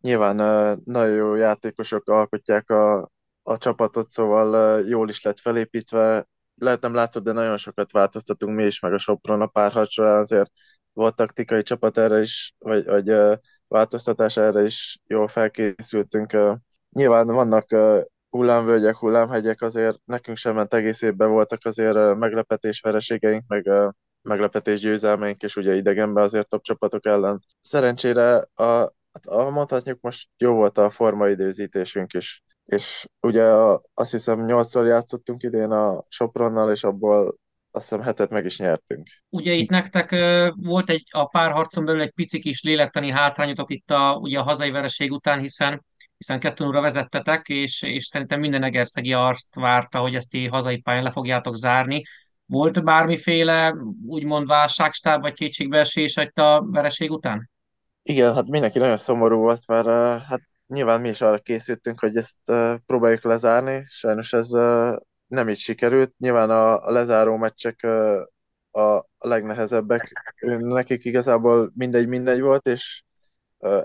[0.00, 3.10] nyilván uh, nagyon jó játékosok alkotják a,
[3.42, 6.26] a csapatot, szóval jól is lett felépítve.
[6.54, 10.50] Lehet nem látod, de nagyon sokat változtatunk mi is, meg a Sopron a párharcsra, azért
[10.92, 13.12] volt taktikai csapat erre is, vagy, vagy
[13.68, 16.36] változtatás erre is jól felkészültünk.
[16.90, 17.66] Nyilván vannak
[18.34, 23.70] hullámvölgyek, hullámhegyek azért nekünk sem ment egész évben voltak azért meglepetés vereségeink, meg
[24.22, 27.40] meglepetés győzelmeink, és ugye idegenben azért top csapatok ellen.
[27.60, 32.42] Szerencsére a, hát, mondhatjuk most jó volt a formaidőzítésünk is.
[32.64, 37.36] és ugye a, azt hiszem nyolcszor játszottunk idén a Sopronnal, és abból
[37.70, 39.08] azt hiszem hetet meg is nyertünk.
[39.28, 40.10] Ugye itt nektek
[40.56, 44.70] volt egy a párharcon belül egy pici kis lélektani hátrányotok itt a, ugye a hazai
[44.70, 45.84] vereség után, hiszen
[46.16, 50.80] hiszen 2 óra vezettetek, és, és szerintem minden egerszegi azt várta, hogy ezt így hazai
[50.80, 52.02] pályán le fogjátok zárni.
[52.46, 53.74] Volt bármiféle
[54.06, 57.50] úgymond válságstáb vagy kétségbeesés a vereség után?
[58.02, 59.86] Igen, hát mindenki nagyon szomorú volt, mert
[60.22, 62.38] hát nyilván mi is arra készültünk, hogy ezt
[62.86, 63.84] próbáljuk lezárni.
[63.86, 64.48] Sajnos ez
[65.26, 66.14] nem így sikerült.
[66.18, 67.86] Nyilván a, a lezáró meccsek
[68.70, 70.12] a, legnehezebbek.
[70.58, 73.02] Nekik igazából mindegy-mindegy volt, és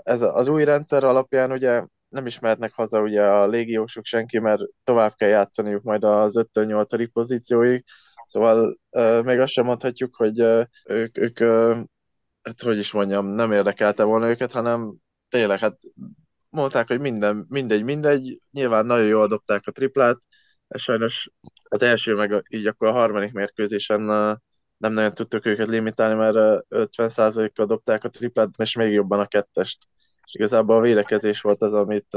[0.02, 4.62] ez az új rendszer alapján ugye nem is mehetnek haza ugye a légiósok senki, mert
[4.84, 7.08] tovább kell játszaniuk majd az 5-8.
[7.12, 7.84] pozícióig.
[8.26, 10.38] Szóval uh, még azt sem mondhatjuk, hogy
[10.84, 11.38] ők, ők
[12.42, 14.94] hát hogy is mondjam, nem érdekelte volna őket, hanem
[15.28, 15.78] tényleg, hát
[16.48, 20.18] mondták, hogy minden, mindegy, mindegy, nyilván nagyon jól dobták a triplát,
[20.68, 21.30] és sajnos
[21.62, 24.00] az első meg így akkor a harmadik mérkőzésen
[24.76, 29.78] nem nagyon tudtuk őket limitálni, mert 50%-kal dobták a triplát, és még jobban a kettest.
[30.30, 32.16] És igazából a védekezés volt az, amit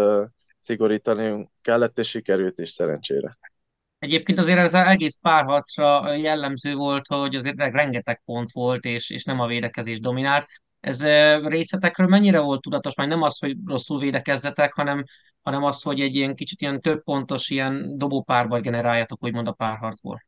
[0.59, 3.37] szigorítani kellett, és sikerült is szerencsére.
[3.99, 9.23] Egyébként azért ez az egész párharcra jellemző volt, hogy azért rengeteg pont volt, és, és
[9.23, 10.45] nem a védekezés dominált.
[10.79, 11.03] Ez
[11.45, 15.03] részletekről mennyire volt tudatos, majd nem az, hogy rosszul védekezzetek, hanem,
[15.41, 20.25] hanem az, hogy egy ilyen kicsit ilyen több pontos ilyen dobópárban generáljatok, úgymond a párharcból.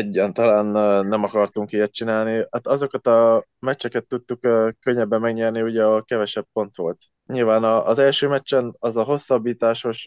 [0.00, 0.66] Egyáltalán
[1.06, 2.44] nem akartunk ilyet csinálni.
[2.50, 4.40] Hát azokat a meccseket tudtuk
[4.80, 6.98] könnyebben megnyerni, ugye a kevesebb pont volt.
[7.26, 10.06] Nyilván az első meccsen az a hosszabbításos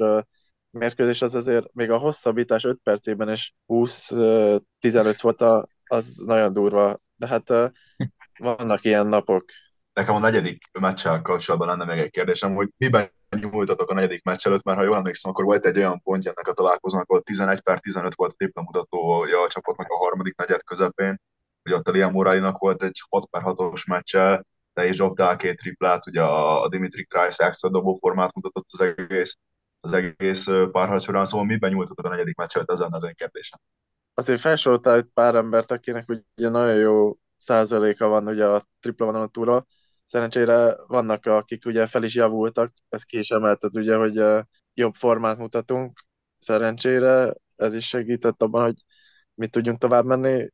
[0.70, 7.00] mérkőzés az azért még a hosszabbítás 5 percében is 20-15 volt, a, az nagyon durva.
[7.16, 7.74] De hát
[8.40, 9.46] vannak ilyen napok.
[9.94, 14.48] Nekem a negyedik meccsel kapcsolatban lenne még egy kérdésem, hogy miben nyújtatok a negyedik meccs
[14.48, 17.62] előtt, mert ha jól emlékszem, akkor volt egy olyan pontja ennek a találkozónak, ahol 11
[17.62, 21.22] per 15 volt a tripla mutatója a csapatnak a harmadik negyed közepén.
[21.66, 25.58] Ugye ott a Liam Moralinak volt egy 6 per 6-os meccse, de is dobtál két
[25.58, 29.38] triplát, ugye a Dimitri Trice extra dobóformát mutatott az egész
[29.84, 33.60] az egész párharc során, szóval miben nyújtottad a negyedik meccset, ez lenne az én kérdésem.
[34.14, 39.66] Azért felsoroltál egy pár embert, akinek ugye nagyon jó százaléka van ugye a tripla vonatúra.
[40.06, 45.38] Szerencsére vannak, akik ugye fel is javultak, ez ki is emelted ugye, hogy jobb formát
[45.38, 46.00] mutatunk.
[46.38, 48.76] Szerencsére ez is segített abban, hogy
[49.34, 50.48] mi tudjunk tovább menni.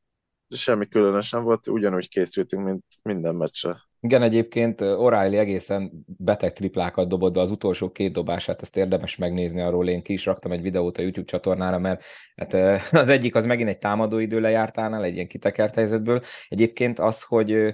[0.49, 3.88] Semmi különös nem volt, ugyanúgy készültünk, mint minden meccsre.
[4.01, 9.61] Igen, egyébként O'Reilly egészen beteg triplákat dobott be az utolsó két dobását, ezt érdemes megnézni,
[9.61, 12.03] arról én ki is raktam egy videót a YouTube csatornára, mert
[12.35, 12.53] hát
[13.03, 16.21] az egyik az megint egy támadóidő lejártánál, egy ilyen kitekert helyzetből.
[16.47, 17.73] Egyébként az, hogy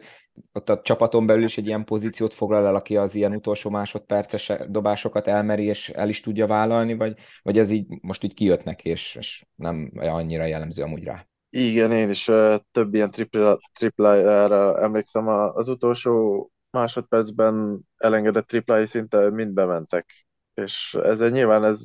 [0.54, 4.52] ott a csapaton belül is egy ilyen pozíciót foglal el, aki az ilyen utolsó másodperces
[4.70, 8.90] dobásokat elmeri és el is tudja vállalni, vagy, vagy ez így most így kijött neki,
[8.90, 11.26] és, és nem annyira jellemző amúgy rá.
[11.58, 12.24] Igen, én is
[12.72, 15.28] több ilyen tripla, triplájára emlékszem.
[15.28, 20.28] Az utolsó másodpercben elengedett triplái szinte mind bementek.
[20.54, 21.80] És ez nyilván ez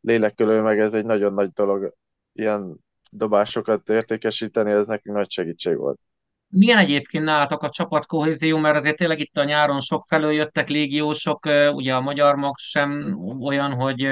[0.00, 1.94] lélekkölő, meg ez egy nagyon nagy dolog.
[2.32, 2.76] Ilyen
[3.10, 6.00] dobásokat értékesíteni, ez nekünk nagy segítség volt.
[6.48, 11.46] Milyen egyébként nálatok a csapatkohézió, mert azért tényleg itt a nyáron sok felől jöttek légiósok,
[11.72, 14.02] ugye a magyar mag sem olyan, hogy,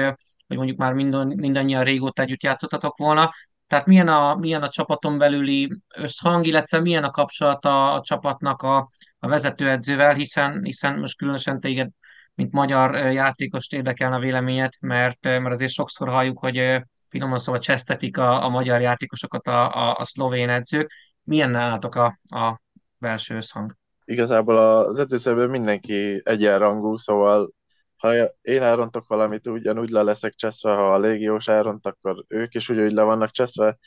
[0.47, 3.31] hogy mondjuk már minden, mindannyian régóta együtt játszottatok volna.
[3.69, 8.89] Tehát milyen a, milyen a csapaton belüli összhang, illetve milyen a kapcsolata a csapatnak a,
[9.19, 11.89] a vezetőedzővel, hiszen, hiszen most különösen téged,
[12.33, 18.17] mint magyar játékos érdekelne a véleményed, mert, mert azért sokszor halljuk, hogy finoman szóval csesztetik
[18.17, 20.91] a, a magyar játékosokat a, a, a szlovén edzők.
[21.23, 22.61] Milyen nálatok a, a
[22.97, 23.75] belső összhang?
[24.05, 27.51] Igazából az edzőszerből mindenki egyenrangú, szóval
[27.99, 32.69] ha én elrontok valamit, ugyanúgy le leszek cseszve, ha a légiós elront, akkor ők is
[32.69, 33.77] ugyanúgy le vannak cseszve.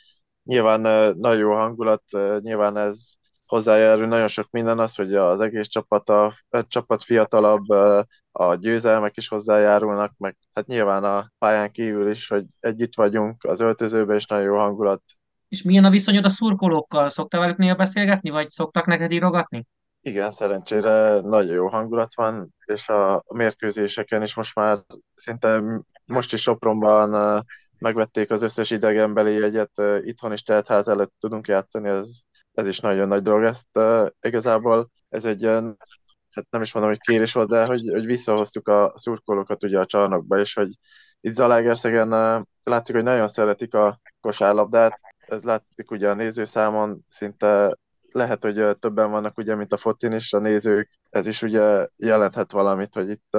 [0.43, 0.81] Nyilván
[1.17, 2.03] nagyon jó hangulat,
[2.39, 3.13] nyilván ez
[3.45, 7.69] hozzájárul nagyon sok minden az, hogy az egész csapat, a, a csapat fiatalabb,
[8.31, 13.59] a győzelmek is hozzájárulnak, meg hát nyilván a pályán kívül is, hogy együtt vagyunk az
[13.59, 15.01] öltözőben, és nagyon jó hangulat.
[15.47, 17.09] És milyen a viszonyod a szurkolókkal?
[17.09, 19.65] Szoktál velük néha beszélgetni, vagy szoktak neked írogatni?
[20.05, 24.79] Igen, szerencsére nagyon jó hangulat van, és a mérkőzéseken is most már
[25.13, 25.63] szinte
[26.05, 27.43] most is Sopronban
[27.77, 32.09] megvették az összes idegenbeli jegyet, itthon is teltház előtt tudunk játszani, ez,
[32.53, 33.43] ez is nagyon nagy dolog.
[33.43, 33.79] Ezt
[34.21, 35.77] igazából ez egy olyan,
[36.31, 39.85] hát nem is mondom, hogy kérés volt, de hogy, hogy visszahoztuk a szurkolókat ugye a
[39.85, 40.77] csarnokba, és hogy
[41.21, 42.09] itt Zalaegerszegen
[42.63, 47.77] látszik, hogy nagyon szeretik a kosárlabdát, ez látszik ugye a nézőszámon, szinte
[48.13, 52.51] lehet, hogy többen vannak ugye, mint a focin is a nézők, ez is ugye jelenthet
[52.51, 53.37] valamit, hogy itt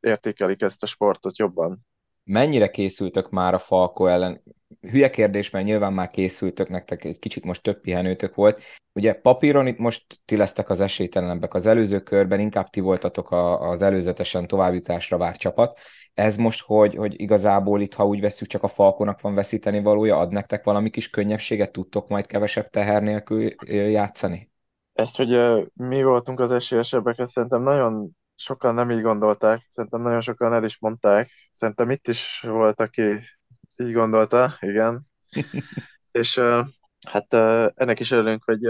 [0.00, 1.86] értékelik ezt a sportot jobban.
[2.24, 4.42] mennyire készültök már a Falko ellen?
[4.80, 8.60] Hülye kérdés, mert nyilván már készültök, nektek egy kicsit most több pihenőtök volt.
[8.92, 13.82] Ugye papíron itt most ti lesztek az esélytelenebbek az előző körben, inkább ti voltatok az
[13.82, 15.78] előzetesen továbbjutásra várt csapat.
[16.14, 20.18] Ez most, hogy, hogy igazából itt, ha úgy veszük, csak a Falkonak van veszíteni valója,
[20.18, 24.50] ad nektek valami kis könnyebbséget, tudtok majd kevesebb teher nélkül játszani?
[24.92, 25.38] Ezt, hogy
[25.74, 30.64] mi voltunk az esélyesebbek, ezt szerintem nagyon sokan nem így gondolták, szerintem nagyon sokan el
[30.64, 33.02] is mondták, szerintem itt is volt, aki
[33.80, 35.06] így gondolta, igen.
[36.12, 36.40] És
[37.08, 37.34] hát
[37.74, 38.60] ennek is örülünk, hogy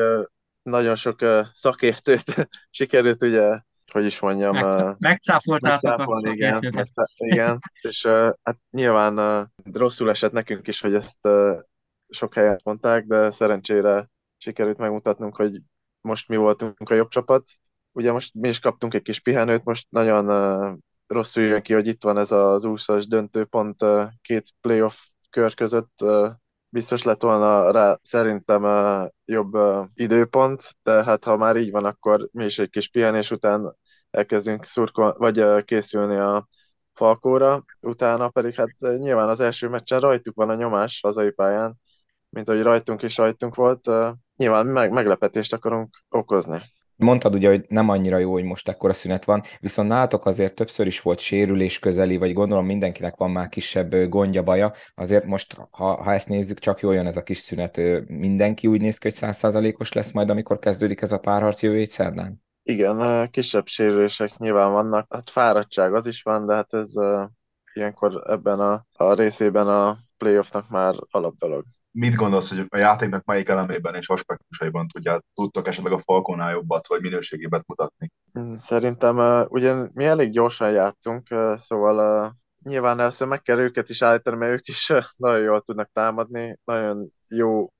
[0.62, 1.18] nagyon sok
[1.52, 3.60] szakértőt sikerült ugye,
[3.92, 8.06] hogy is mondjam, Megcá- megcáfoltátok a igen, megcá- igen, és
[8.42, 11.28] hát nyilván rosszul esett nekünk is, hogy ezt
[12.08, 15.60] sok helyen mondták, de szerencsére sikerült megmutatnunk, hogy
[16.00, 17.44] most mi voltunk a jobb csapat,
[17.92, 20.78] ugye most mi is kaptunk egy kis pihenőt, most nagyon uh,
[21.10, 23.84] rosszul jön ki, hogy itt van ez az úszas döntőpont
[24.22, 24.96] két playoff
[25.30, 26.04] kör között,
[26.68, 28.62] biztos lett volna rá szerintem
[29.24, 29.56] jobb
[29.94, 33.76] időpont, de hát ha már így van, akkor mi is egy kis pihenés után
[34.10, 36.46] elkezdünk szurkol, vagy készülni a
[36.94, 41.74] Falkóra, utána pedig hát nyilván az első meccsen rajtuk van a nyomás hazai pályán,
[42.28, 43.90] mint ahogy rajtunk is rajtunk volt,
[44.36, 46.60] nyilván meg, meglepetést akarunk okozni.
[47.00, 50.86] Mondtad ugye, hogy nem annyira jó, hogy most ekkora szünet van, viszont nálatok azért többször
[50.86, 54.72] is volt sérülés közeli, vagy gondolom mindenkinek van már kisebb gondja, baja.
[54.94, 57.80] Azért most, ha, ha ezt nézzük, csak jól jön ez a kis szünet.
[58.06, 62.42] Mindenki úgy néz ki, hogy százszázalékos lesz majd, amikor kezdődik ez a párharc jövő szerdán?
[62.62, 65.06] Igen, kisebb sérülések nyilván vannak.
[65.10, 66.92] Hát fáradtság az is van, de hát ez
[67.72, 73.48] ilyenkor ebben a, a részében a playoffnak már alapdolog mit gondolsz, hogy a játéknak melyik
[73.48, 78.10] elemében és aspektusaiban tudják, tudtok esetleg a Falkonál jobbat, vagy minőségébet mutatni?
[78.56, 81.26] Szerintem ugye mi elég gyorsan játszunk,
[81.56, 86.58] szóval nyilván először meg kell őket is állítani, mert ők is nagyon jól tudnak támadni,
[86.64, 87.72] nagyon jó,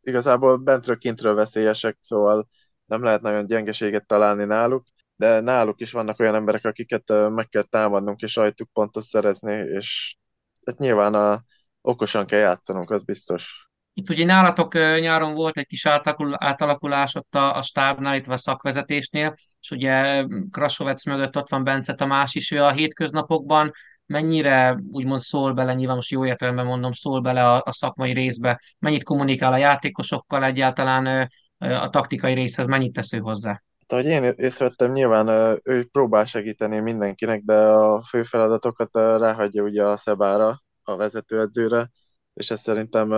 [0.00, 2.48] igazából bentről kintről veszélyesek, szóval
[2.84, 4.84] nem lehet nagyon gyengeséget találni náluk,
[5.16, 10.16] de náluk is vannak olyan emberek, akiket meg kell támadnunk, és rajtuk pontot szerezni, és
[10.64, 11.42] hát nyilván a
[11.88, 13.68] okosan kell játszanunk, az biztos.
[13.92, 15.86] Itt ugye nálatok nyáron volt egy kis
[16.32, 21.94] átalakulás ott a, a stábnál, itt a szakvezetésnél, és ugye Krasovec mögött ott van Bence
[21.94, 23.70] Tamás is, ő a hétköznapokban
[24.06, 28.60] mennyire úgymond szól bele, nyilván most jó értelemben mondom, szól bele a, a szakmai részbe,
[28.78, 33.50] mennyit kommunikál a játékosokkal egyáltalán a taktikai részhez, mennyit tesz ő hozzá?
[33.50, 35.28] Hát, ahogy én észrevettem, nyilván
[35.64, 41.90] ő próbál segíteni mindenkinek, de a fő feladatokat ráhagyja ugye a Szebára, a vezetőedzőre,
[42.34, 43.12] és ez szerintem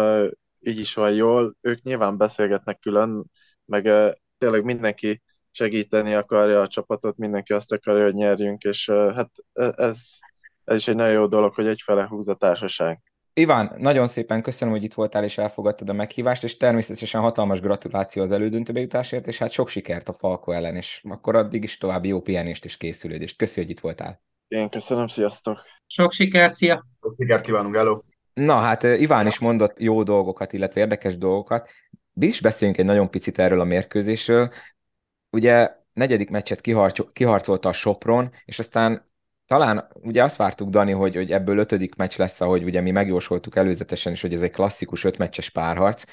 [0.60, 1.56] így is van jól.
[1.60, 3.30] Ők nyilván beszélgetnek külön,
[3.64, 3.88] meg
[4.38, 10.06] tényleg mindenki segíteni akarja a csapatot, mindenki azt akarja, hogy nyerjünk, és hát ez,
[10.64, 13.02] ez is egy nagyon jó dolog, hogy egyfele húz a társaság.
[13.32, 18.22] Iván, nagyon szépen köszönöm, hogy itt voltál és elfogadtad a meghívást, és természetesen hatalmas gratuláció
[18.22, 22.08] az elődöntőbe jutásért, és hát sok sikert a Falko ellen, és akkor addig is további
[22.08, 23.36] jó pihenést és készülődést.
[23.36, 24.22] Köszi, hogy itt voltál.
[24.50, 25.62] Én köszönöm, sziasztok!
[25.86, 26.86] Sok sikert, szia!
[27.02, 28.00] Sok sikert kívánunk, hello!
[28.32, 31.70] Na hát Iván is mondott jó dolgokat, illetve érdekes dolgokat.
[32.12, 34.52] Mi is beszéljünk egy nagyon picit erről a mérkőzésről.
[35.30, 36.60] Ugye negyedik meccset
[37.12, 39.10] kiharcolta a Sopron, és aztán
[39.46, 43.56] talán ugye azt vártuk, Dani, hogy, hogy ebből ötödik meccs lesz, ahogy ugye mi megjósoltuk
[43.56, 46.04] előzetesen is, hogy ez egy klasszikus ötmeccses párharc,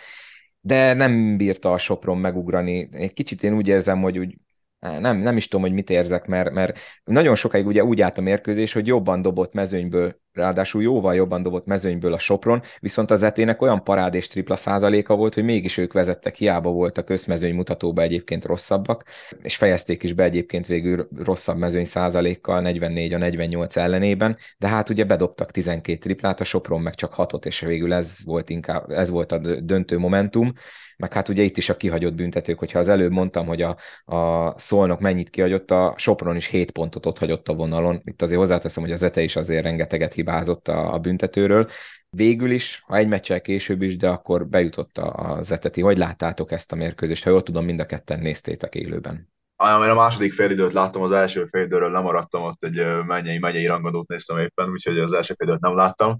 [0.59, 2.89] de nem bírta a Sopron megugrani.
[2.91, 4.37] Egy kicsit én úgy érzem, hogy úgy
[4.79, 8.21] nem, nem is tudom, hogy mit érzek, mert, mert nagyon sokáig ugye úgy állt a
[8.21, 13.61] mérkőzés, hogy jobban dobott mezőnyből ráadásul jóval jobban dobott mezőnyből a Sopron, viszont az etének
[13.61, 18.01] olyan parád és tripla százaléka volt, hogy mégis ők vezettek, hiába volt a közmezőny mutatóba
[18.01, 19.03] egyébként rosszabbak,
[19.41, 24.89] és fejezték is be egyébként végül rosszabb mezőny százalékkal, 44 a 48 ellenében, de hát
[24.89, 29.09] ugye bedobtak 12 triplát, a Sopron meg csak 6 és végül ez volt inkább, ez
[29.09, 30.53] volt a döntő momentum,
[30.97, 34.53] meg hát ugye itt is a kihagyott büntetők, hogyha az előbb mondtam, hogy a, a
[34.59, 38.01] Szolnok mennyit kihagyott, a Sopron is 7 pontot ott hagyott a vonalon.
[38.03, 41.67] Itt azért hozzáteszem, hogy az Ete is azért rengeteget hibázott a, a büntetőről.
[42.09, 45.81] Végül is, ha egy meccsel később is, de akkor bejutott a Zeteti.
[45.81, 47.23] Hogy láttátok ezt a mérkőzést?
[47.23, 49.35] Ha jól tudom, mind a ketten néztétek élőben.
[49.63, 54.37] Én a második félidőt láttam, az első félidőről lemaradtam, ott egy mennyei, megyei rangadót néztem
[54.37, 56.19] éppen, úgyhogy az első félidőt nem láttam.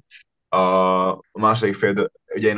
[1.31, 2.57] A második félidő, ugye én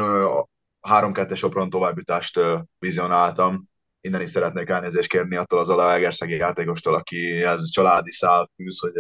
[0.90, 2.40] 3-2-es Sopron továbbjutást
[2.80, 3.70] vizionáltam,
[4.02, 8.94] innen is szeretnék elnézést kérni attól az Egerszegi játékostól, aki ez családi szál fűz, hogy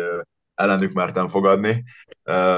[0.59, 1.83] ellenük mertem fogadni,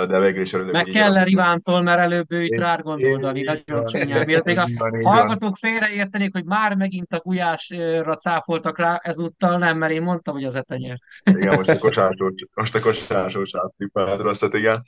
[0.08, 0.74] de végül is örülök.
[0.74, 4.26] Meg kell Ivántól, mert előbb ő itt rád gondolni, nagyon csúnyán.
[4.44, 4.68] Még a
[5.04, 10.44] hallgatók félreértenék, hogy már megint a gulyásra cáfoltak rá, ezúttal nem, mert én mondtam, hogy
[10.44, 10.98] az etenyér.
[11.24, 14.86] Igen, most a kocsásós, most a átrippelt rosszat, igen.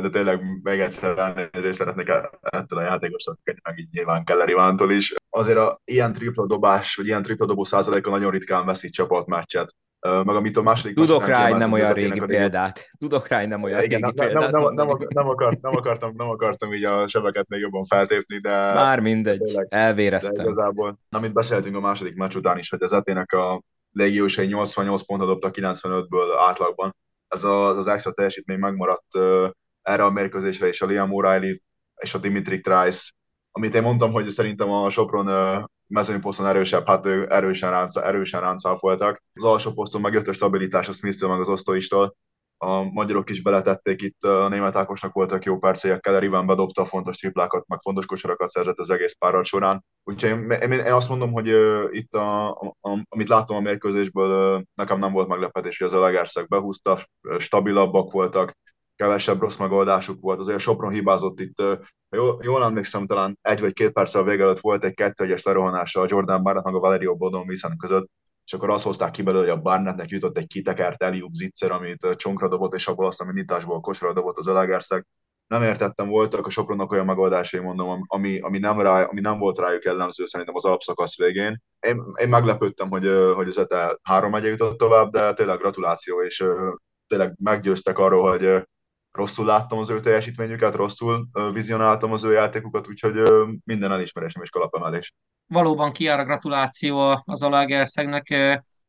[0.00, 2.08] de tényleg még egyszer elnézést szeretnék
[2.40, 5.14] ettől a játékostól, meg így nyilván Keller Ivántól is.
[5.30, 9.74] Azért a ilyen tripla dobás, vagy ilyen tripla dobó százaléka nagyon ritkán veszít csapatmeccset.
[10.00, 12.88] Meg amit a második Tudok rá egy nem olyan régi példát.
[12.98, 14.50] Tudok rá egy nem olyan régi nem, példát.
[14.50, 18.36] Nem, nem, nem, nem, akart, nem, akartam, nem akartam így a sebeket még jobban feltépni,
[18.36, 18.50] de...
[18.74, 20.34] Már mindegy, tényleg, elvéreztem.
[20.34, 25.02] De igazából, amit beszéltünk a második meccs után is, hogy az etének a légiósai 88
[25.02, 26.96] pontot dobtak 95-ből átlagban.
[27.28, 29.18] Ez az, az extra teljesítmény megmaradt
[29.82, 31.58] erre a mérkőzésre, és a Liam O'Reilly
[31.96, 33.12] és a Dimitri Trice,
[33.52, 35.26] amit én mondtam, hogy szerintem a Sopron
[35.90, 39.22] uh, mezőnyposzton erősebb, hát ő erősen, ránca, erősen ráncálfoltak.
[39.32, 42.16] Az alsó poszton meg jött a stabilitás a smith meg az osztóistól.
[42.62, 47.16] A magyarok is beletették itt, a német Ákosnak voltak jó percélyek, Keller Iván bedobta fontos
[47.16, 49.84] triplákat, meg fontos kosarakat szerzett az egész párat során.
[50.04, 53.60] Úgyhogy én, én, én azt mondom, hogy uh, itt, a, a, a, amit láttam a
[53.60, 56.98] mérkőzésből, uh, nekem nem volt meglepetés, hogy az Elegerszeg behúzta,
[57.38, 58.56] stabilabbak voltak,
[59.00, 60.38] kevesebb rossz megoldásuk volt.
[60.38, 61.62] Azért Sopron hibázott itt,
[62.10, 66.06] jól, jól emlékszem, talán egy vagy két perccel vége előtt volt egy kettő-egyes lerohanása a
[66.08, 68.10] Jordan Barnett meg a Valerio Bodon Viszont között,
[68.44, 72.06] és akkor azt hozták ki belőle, hogy a Barnettnek jutott egy kitekert Eliup zicser, amit
[72.16, 75.06] csonkra dobott, és abból aztán indításból kosra dobott az Elegerszeg.
[75.46, 79.58] Nem értettem, voltak a Sopronnak olyan megoldásai, mondom, ami, ami, nem, rá, ami nem volt
[79.58, 81.62] rájuk jellemző szerintem az alapszakasz végén.
[81.86, 86.44] Én, én meglepődtem, hogy, hogy az ETE három megye jutott tovább, de tényleg gratuláció, és
[87.06, 88.68] tényleg meggyőztek arról, hogy
[89.12, 93.14] rosszul láttam az ő teljesítményüket, rosszul vizionáltam az ő játékukat, úgyhogy
[93.64, 95.14] minden elismerésem és kalapemelés.
[95.46, 98.34] Valóban kiáll a gratuláció az Alagerszegnek,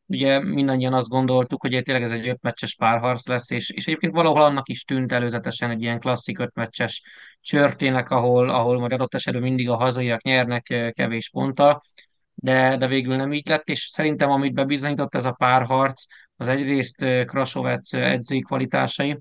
[0.05, 4.41] ugye mindannyian azt gondoltuk, hogy tényleg ez egy ötmeccses párharc lesz, és, és egyébként valahol
[4.41, 7.03] annak is tűnt előzetesen egy ilyen klasszik ötmeccses
[7.41, 11.81] csörtének, ahol, ahol majd adott esetben mindig a hazaiak nyernek kevés ponttal,
[12.33, 16.03] de, de végül nem így lett, és szerintem amit bebizonyított ez a párharc,
[16.35, 19.17] az egyrészt Krasovec edzői kvalitásai,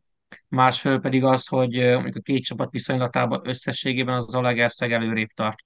[0.48, 5.58] másfél pedig az, hogy mondjuk a két csapat viszonylatában összességében az Zalaegerszeg előrébb tart.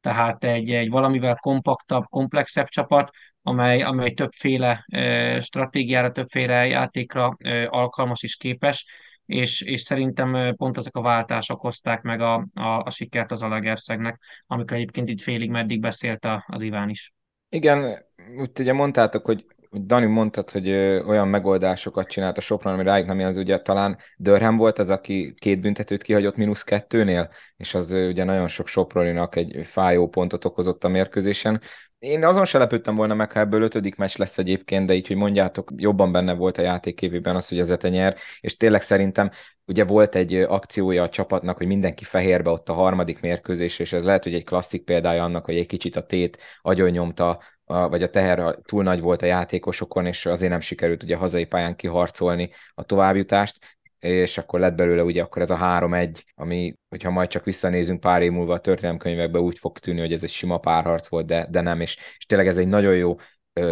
[0.00, 3.10] Tehát egy, egy valamivel kompaktabb, komplexebb csapat,
[3.42, 8.86] amely, amely többféle e, stratégiára, többféle játékra e, alkalmas és képes,
[9.26, 14.18] és, és szerintem pont ezek a váltások hozták meg a, a, a sikert az Alagerszegnek,
[14.46, 17.12] amikor egyébként itt félig meddig beszélt az Iván is.
[17.48, 18.04] Igen,
[18.36, 20.70] úgy ugye mondtátok, hogy Dani mondtad, hogy
[21.06, 25.34] olyan megoldásokat csinált a Sopron, ami rájuk nem jelző, ugye talán Dörhem volt az, aki
[25.38, 30.84] két büntetőt kihagyott mínusz kettőnél, és az ugye nagyon sok Soproninak egy fájó pontot okozott
[30.84, 31.60] a mérkőzésen.
[31.98, 35.16] Én azon se lepődtem volna meg, ha ebből ötödik meccs lesz egyébként, de így, hogy
[35.16, 39.30] mondjátok, jobban benne volt a játékévében az, hogy az Ete nyer, és tényleg szerintem
[39.64, 44.04] ugye volt egy akciója a csapatnak, hogy mindenki fehérbe ott a harmadik mérkőzés, és ez
[44.04, 48.10] lehet, hogy egy klasszik példája annak, hogy egy kicsit a tét agyon nyomta, vagy a
[48.10, 52.50] teher túl nagy volt a játékosokon, és azért nem sikerült ugye a hazai pályán kiharcolni
[52.74, 57.44] a továbbjutást, és akkor lett belőle ugye akkor ez a 3-1, ami, hogyha majd csak
[57.44, 61.26] visszanézünk pár év múlva a történelemkönyvekbe, úgy fog tűnni, hogy ez egy sima párharc volt,
[61.26, 63.16] de, de nem, és, és tényleg ez egy nagyon jó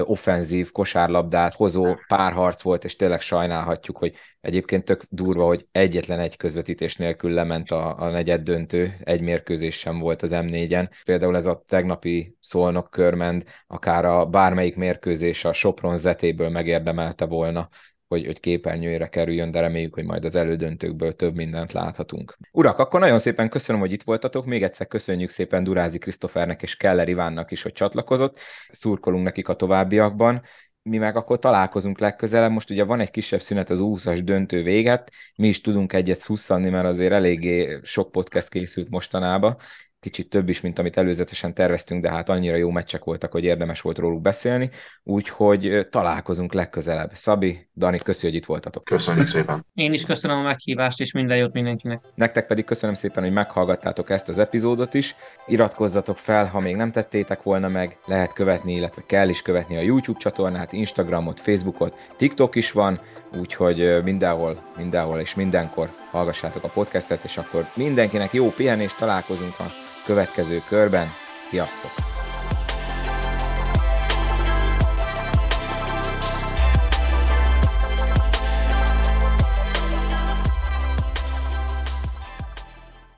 [0.02, 6.36] offenzív kosárlabdát hozó párharc volt, és tényleg sajnálhatjuk, hogy egyébként tök durva, hogy egyetlen egy
[6.36, 10.90] közvetítés nélkül lement a, a negyed döntő, egy mérkőzés sem volt az M4-en.
[11.04, 17.68] Például ez a tegnapi szolnok körmend, akár a bármelyik mérkőzés a Sopron zetéből megérdemelte volna
[18.08, 22.36] hogy, hogy képernyőre kerüljön, de reméljük, hogy majd az elődöntőkből több mindent láthatunk.
[22.52, 24.46] Urak, akkor nagyon szépen köszönöm, hogy itt voltatok.
[24.46, 28.38] Még egyszer köszönjük szépen Durázi Krisztofernek és Keller Ivánnak is, hogy csatlakozott.
[28.68, 30.42] Szurkolunk nekik a továbbiakban
[30.86, 32.50] mi meg akkor találkozunk legközelebb.
[32.50, 36.68] Most ugye van egy kisebb szünet az 20-as döntő véget, mi is tudunk egyet szusszanni,
[36.68, 39.56] mert azért eléggé sok podcast készült mostanában,
[40.00, 43.80] kicsit több is, mint amit előzetesen terveztünk, de hát annyira jó meccsek voltak, hogy érdemes
[43.80, 44.70] volt róluk beszélni,
[45.02, 47.10] úgyhogy találkozunk legközelebb.
[47.14, 48.84] Szabi, Dani, köszi, hogy itt voltatok.
[48.84, 49.66] Köszönjük szépen.
[49.74, 52.00] Én is köszönöm a meghívást, és minden jót mindenkinek.
[52.14, 55.14] Nektek pedig köszönöm szépen, hogy meghallgattátok ezt az epizódot is.
[55.46, 59.80] Iratkozzatok fel, ha még nem tettétek volna meg, lehet követni, illetve kell is követni a
[59.80, 63.00] YouTube csatornát, Instagramot, Facebookot, TikTok is van,
[63.38, 69.94] úgyhogy mindenhol, mindenhol és mindenkor hallgassátok a podcastet, és akkor mindenkinek jó pihenést, találkozunk a
[70.06, 71.06] következő körben.
[71.48, 72.35] Sziasztok!